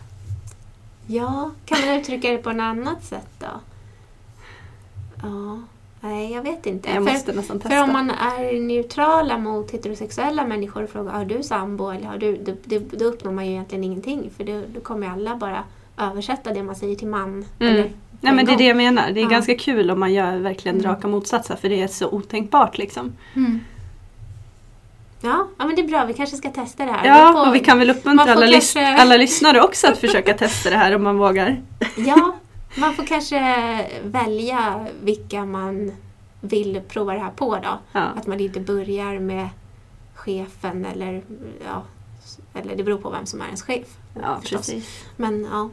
[1.07, 3.47] Ja, kan man uttrycka det på något annat sätt då?
[5.23, 5.59] Ja,
[6.01, 6.89] nej jag vet inte.
[6.89, 7.69] Jag För- måste testa.
[7.69, 12.17] För om man är neutrala mot heterosexuella människor och frågar har du sambo eller har
[12.17, 15.63] du, då, då, då uppnår man ju egentligen ingenting för då, då kommer alla bara
[15.97, 17.45] översätta det man säger till man.
[17.59, 17.73] Mm.
[17.73, 17.91] Eller,
[18.21, 19.11] Nej men det är det jag menar.
[19.11, 19.29] Det är Ja.
[19.29, 20.91] ganska kul om man gör verkligen Mm.
[20.91, 23.13] raka motsatser för det är så otänkbart liksom.
[23.35, 23.59] Mm.
[25.21, 26.05] Ja, ja, men det är bra.
[26.05, 27.05] Vi kanske ska testa det här.
[27.07, 30.33] Ja, får- och vi kan väl uppmuntra alla, lys- kanske- alla lyssnare också att försöka
[30.33, 31.61] testa det här om man vågar.
[31.97, 32.35] Ja,
[32.77, 35.91] man får kanske välja vilka man
[36.41, 37.79] vill prova det här på då.
[37.91, 38.01] Ja.
[38.15, 39.49] Att man inte börjar med
[40.15, 41.21] chefen eller
[41.65, 41.83] ja,
[42.53, 43.87] eller det beror på vem som är ens chef.
[44.21, 44.57] Ja, förstås.
[44.59, 45.05] precis.
[45.15, 45.69] Men ja,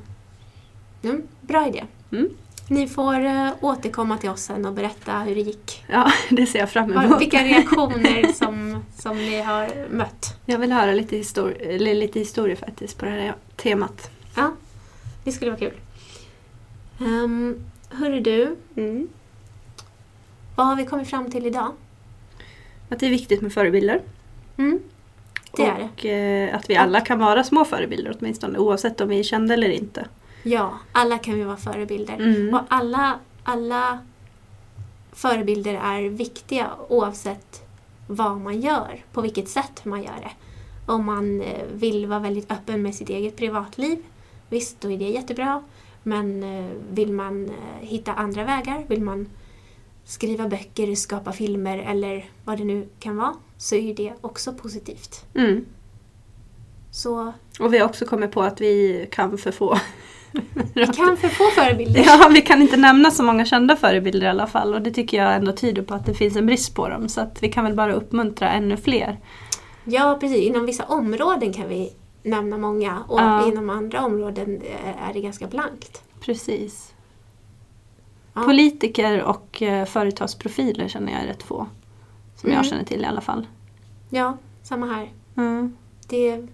[1.09, 1.85] mm, bra idé.
[2.19, 2.29] Mm.
[2.69, 5.85] Ni får eh, återkomma till oss sen och berätta hur det gick.
[5.89, 7.21] Ja, det ser jag fram emot.
[7.21, 10.37] Vilka reaktioner som, som ni har mött.
[10.47, 14.11] Jag vill höra lite, histori- lite historia faktiskt på det här temat.
[14.37, 14.53] Ja,
[15.25, 15.73] det skulle vara kul.
[16.99, 18.57] Um, hörru du,
[20.57, 21.73] vad har vi kommit fram till idag?
[22.89, 24.01] Att det är viktigt med förebilder.
[24.57, 24.81] Mm,
[25.57, 25.85] det är det.
[25.85, 29.55] och eh, att vi alla kan vara små förebilder åtminstone oavsett om vi är kända
[29.55, 30.07] eller inte.
[30.47, 32.15] Ja, alla kan vi vara förebilder.
[32.15, 32.55] Mm.
[32.55, 33.99] Och alla, alla
[35.13, 37.63] förebilder är viktiga oavsett
[38.07, 40.31] vad man gör, på vilket sätt man gör det.
[40.87, 43.99] Om man eh, vill vara väldigt öppen med sitt eget privatliv,
[44.49, 45.63] visst då är det jättebra.
[46.03, 49.29] Men eh, vill man eh, hitta andra vägar, vill man
[50.05, 55.25] skriva böcker, skapa filmer eller vad det nu kan vara, så är det också positivt.
[55.35, 55.65] Mm.
[56.91, 59.79] Så Och vi har också kommit på att vi kan för få.
[60.75, 62.03] Vi kan för få förebilder.
[62.07, 65.17] Ja, vi kan inte nämna så många kända förebilder i alla fall och det tycker
[65.25, 67.65] jag ändå tyder på att det finns en brist på dem så att vi kan
[67.65, 69.19] väl bara uppmuntra ännu fler.
[69.85, 70.39] Ja, precis.
[70.43, 73.49] Inom vissa områden kan vi nämna många och Ja.
[73.49, 76.03] inom andra områden eh, är det ganska blankt.
[76.21, 76.95] Precis.
[78.35, 78.43] Ja.
[78.43, 81.67] Politiker och eh, företagsprofiler känner jag är rätt få.
[82.37, 82.57] Som Mm.
[82.57, 83.47] jag känner till i alla fall.
[84.11, 85.09] Ja, samma här.
[85.37, 85.77] Mm.
[86.09, 86.47] Det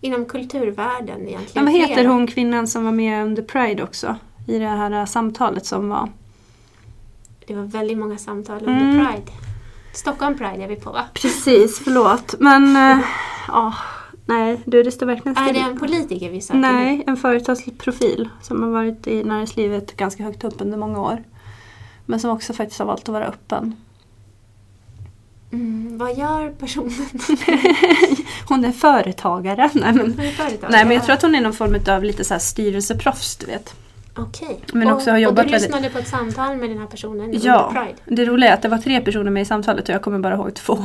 [0.00, 1.64] inom kulturvärlden egentligen.
[1.64, 4.16] Men vad heter hon kvinnan som var med under Pride också?
[4.46, 6.08] I det här eh, samtalet som var.
[7.46, 9.06] Det var väldigt många samtal under Mm.
[9.06, 9.32] Pride.
[9.92, 11.04] Stockholm Pride är vi på va?
[11.14, 12.34] Precis, förlåt.
[12.40, 13.04] Men eh,
[13.48, 13.74] ja,
[14.26, 15.54] nej du det står verkligen Är still.
[15.54, 16.58] det en politiker vi söker?
[16.60, 21.24] Nej, en företagsprofil som har varit i näringslivet ganska högt upp under många år.
[22.06, 23.76] Men som också faktiskt har valt att vara öppen.
[25.52, 26.92] Mm, vad gör personen?
[28.48, 29.70] Hon är företagare.
[29.74, 30.70] Nej men, företagare.
[30.70, 33.46] nej, men jag tror att hon är någon form av lite så här styrelseproffs, du
[33.46, 33.74] vet.
[34.16, 34.60] Okej.
[34.72, 36.86] Men och, också har jobbat och du väldigt- lyssnade på ett samtal med den här
[36.86, 37.98] personen Ja, under Pride?
[38.16, 40.34] det roliga är att det var tre personer med i samtalet och jag kommer bara
[40.34, 40.78] ihåg två.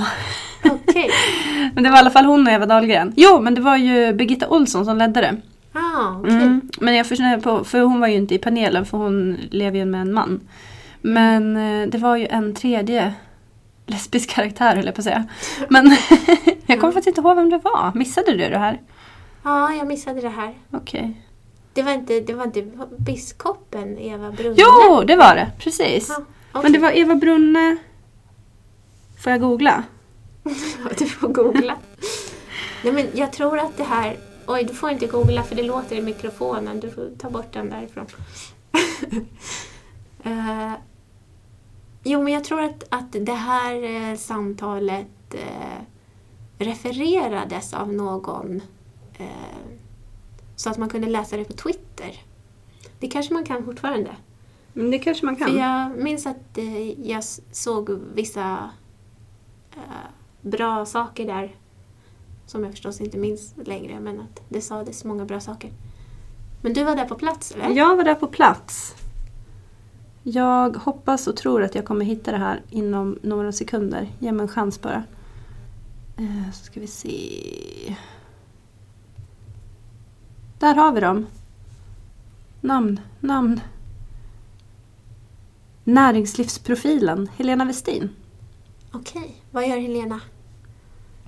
[0.66, 1.10] Okej.
[1.76, 3.14] Men det var i alla fall hon och Eva Dahlgren.
[3.16, 5.42] Jo, men det var ju Birgitta Olsson som ledde det.
[5.74, 6.34] Ah, okej.
[6.36, 6.62] Mm.
[6.82, 9.86] Men jag funderar på, för hon var ju inte i panelen för hon lever ju
[9.86, 10.40] med en man.
[11.02, 13.14] Men eh, det var ju en tredje
[13.86, 15.26] lesbisk karaktär höll jag på att säga.
[15.70, 15.86] Men
[16.66, 17.92] jag kommer faktiskt inte ihåg vem det var.
[17.96, 18.82] Missade du det här?
[19.44, 20.54] Ja, jag missade det här.
[20.72, 21.22] Okej.
[21.74, 24.56] Det var inte, det var inte biskopen Eva Brunne?
[24.58, 25.52] Jo, det var det.
[25.60, 26.10] Precis.
[26.10, 26.18] Ja,
[26.52, 26.72] Men okej.
[26.72, 27.78] det var Eva Brunne...
[29.24, 29.84] Får jag googla?
[30.98, 31.78] Du får googla.
[32.84, 34.18] Nej, men jag tror att det här...
[34.48, 36.80] Oj, du får inte googla för det låter i mikrofonen.
[36.80, 38.06] Du får ta bort den därifrån.
[40.26, 40.72] Eh,
[42.04, 45.82] jo, men jag tror att, att det här eh, samtalet eh,
[46.58, 48.62] refererades av någon
[49.18, 49.28] eh,
[50.56, 52.22] så att man kunde läsa det på Twitter.
[53.00, 54.16] Det kanske man kan fortfarande.
[54.74, 55.48] Men det kanske man kan.
[55.48, 58.70] För jag minns att eh, jag såg vissa
[59.76, 59.82] eh,
[60.42, 61.56] bra saker där
[62.46, 65.72] som jag förstås inte minns längre, men att det sades många bra saker.
[66.62, 67.70] Men du var där på plats, eller?
[67.70, 68.96] Jag var där på plats.
[70.24, 74.08] Jag hoppas och tror att jag kommer hitta det här inom några sekunder.
[74.20, 75.04] Ge mig en chans bara.
[76.18, 77.96] Eh, så ska vi se.
[80.60, 81.26] Där har vi dem.
[82.62, 83.62] Namn, namn.
[85.84, 88.10] Näringslivsprofilen Helena Westin.
[88.92, 90.22] Okej, vad gör Helena?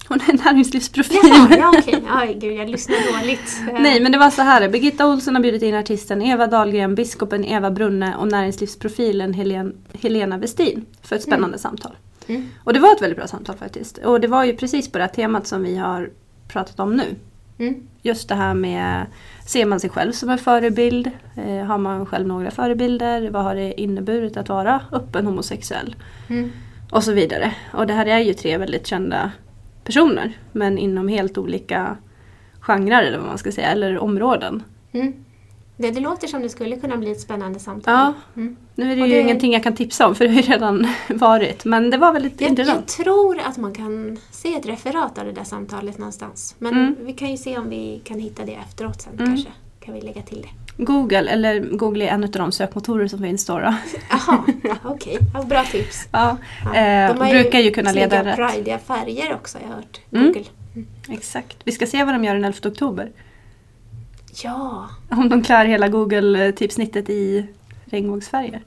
[0.07, 1.19] Hon är näringslivsprofil.
[1.23, 2.03] Jaha, ja okej.
[2.09, 3.61] Aj, gud, jag lyssnar dåligt.
[3.79, 4.69] Nej men det var så här.
[4.69, 10.37] Birgitta Olsson har bjudit in artisten Eva Dahlgren, biskopen Eva Brunne och näringslivsprofilen Helen, Helena
[10.37, 11.91] Westin för ett spännande samtal.
[12.27, 12.49] Mm.
[12.63, 13.97] Och det var ett väldigt bra samtal faktiskt.
[13.97, 16.09] Och det var ju precis på det här temat som vi har
[16.47, 17.15] pratat om nu.
[17.57, 17.87] Mm.
[18.01, 19.05] Just det här med,
[19.47, 21.11] ser man sig själv som en förebild?
[21.35, 23.29] Eh, har man själv några förebilder?
[23.29, 25.95] Vad har det inneburit att vara öppen homosexuell?
[26.29, 26.51] Mm.
[26.91, 27.53] Och så vidare.
[27.73, 29.31] Och det här är ju tre väldigt kända
[29.85, 30.37] personer.
[30.51, 31.97] Men inom helt olika
[32.59, 34.63] genrer eller vad man ska säga, eller områden.
[34.91, 35.13] Mm.
[35.77, 37.93] Det, det låter som det skulle kunna bli ett spännande samtal.
[37.93, 38.13] Ja.
[38.41, 38.55] Mm.
[38.75, 40.47] Nu är det Och ju det- ingenting jag kan tipsa om för det har ju
[40.51, 41.65] redan varit.
[41.65, 42.87] Men det var väldigt Jag, jag intressant.
[42.87, 46.55] tror att man kan se ett referat av det där samtalet någonstans.
[46.59, 46.95] Men Mm.
[47.01, 49.25] vi kan ju se om vi kan hitta det efteråt sen Mm.
[49.27, 49.49] kanske.
[49.79, 50.64] Kan vi lägga till det.
[50.77, 53.59] Google, eller Google är en av de sökmotorer som finns då.
[53.59, 53.73] då.
[54.09, 54.43] Jaha,
[54.83, 55.17] okej.
[55.33, 56.07] Ja, bra tips.
[56.11, 56.75] Ja, Ja.
[56.75, 58.35] eh, De brukar ju kunna leda rätt.
[58.35, 59.99] prideiga färger också, jag har hört.
[60.11, 60.25] Mm.
[60.25, 60.45] Google.
[61.09, 61.57] Exakt.
[61.63, 63.11] Vi ska se vad de gör den 11 oktober.
[64.43, 67.47] Ja, Om de klarar hela Google-tipsnittet i
[67.85, 68.61] regnbågsfärger.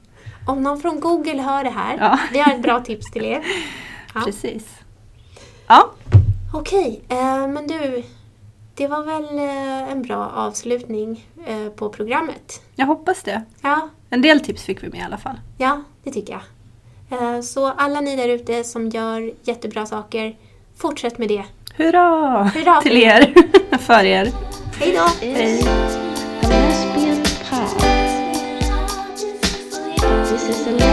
[0.47, 1.97] om någon från Google hör det här.
[2.01, 2.19] Ja.
[2.33, 3.43] Vi har ett bra tips till er.
[4.15, 4.21] Ja.
[4.25, 4.65] Precis.
[5.67, 5.91] Ja,
[6.55, 8.03] Okej, eh, men du
[8.79, 12.63] det var väl eh, en bra avslutning eh, på programmet.
[12.75, 13.43] Jag hoppas det.
[13.63, 13.89] Ja.
[14.11, 15.41] En del tips fick vi med i alla fall.
[15.57, 16.43] Ja, det tycker jag.
[17.21, 20.37] Eh, så alla ni där ute som gör jättebra saker,
[20.77, 21.45] fortsätt med det.
[21.77, 22.45] Hurra!
[22.55, 23.35] Hurra Till er!
[23.79, 24.33] för er!
[24.79, 25.27] Hej då!
[25.27, 25.63] Hej.
[30.31, 30.88] This is a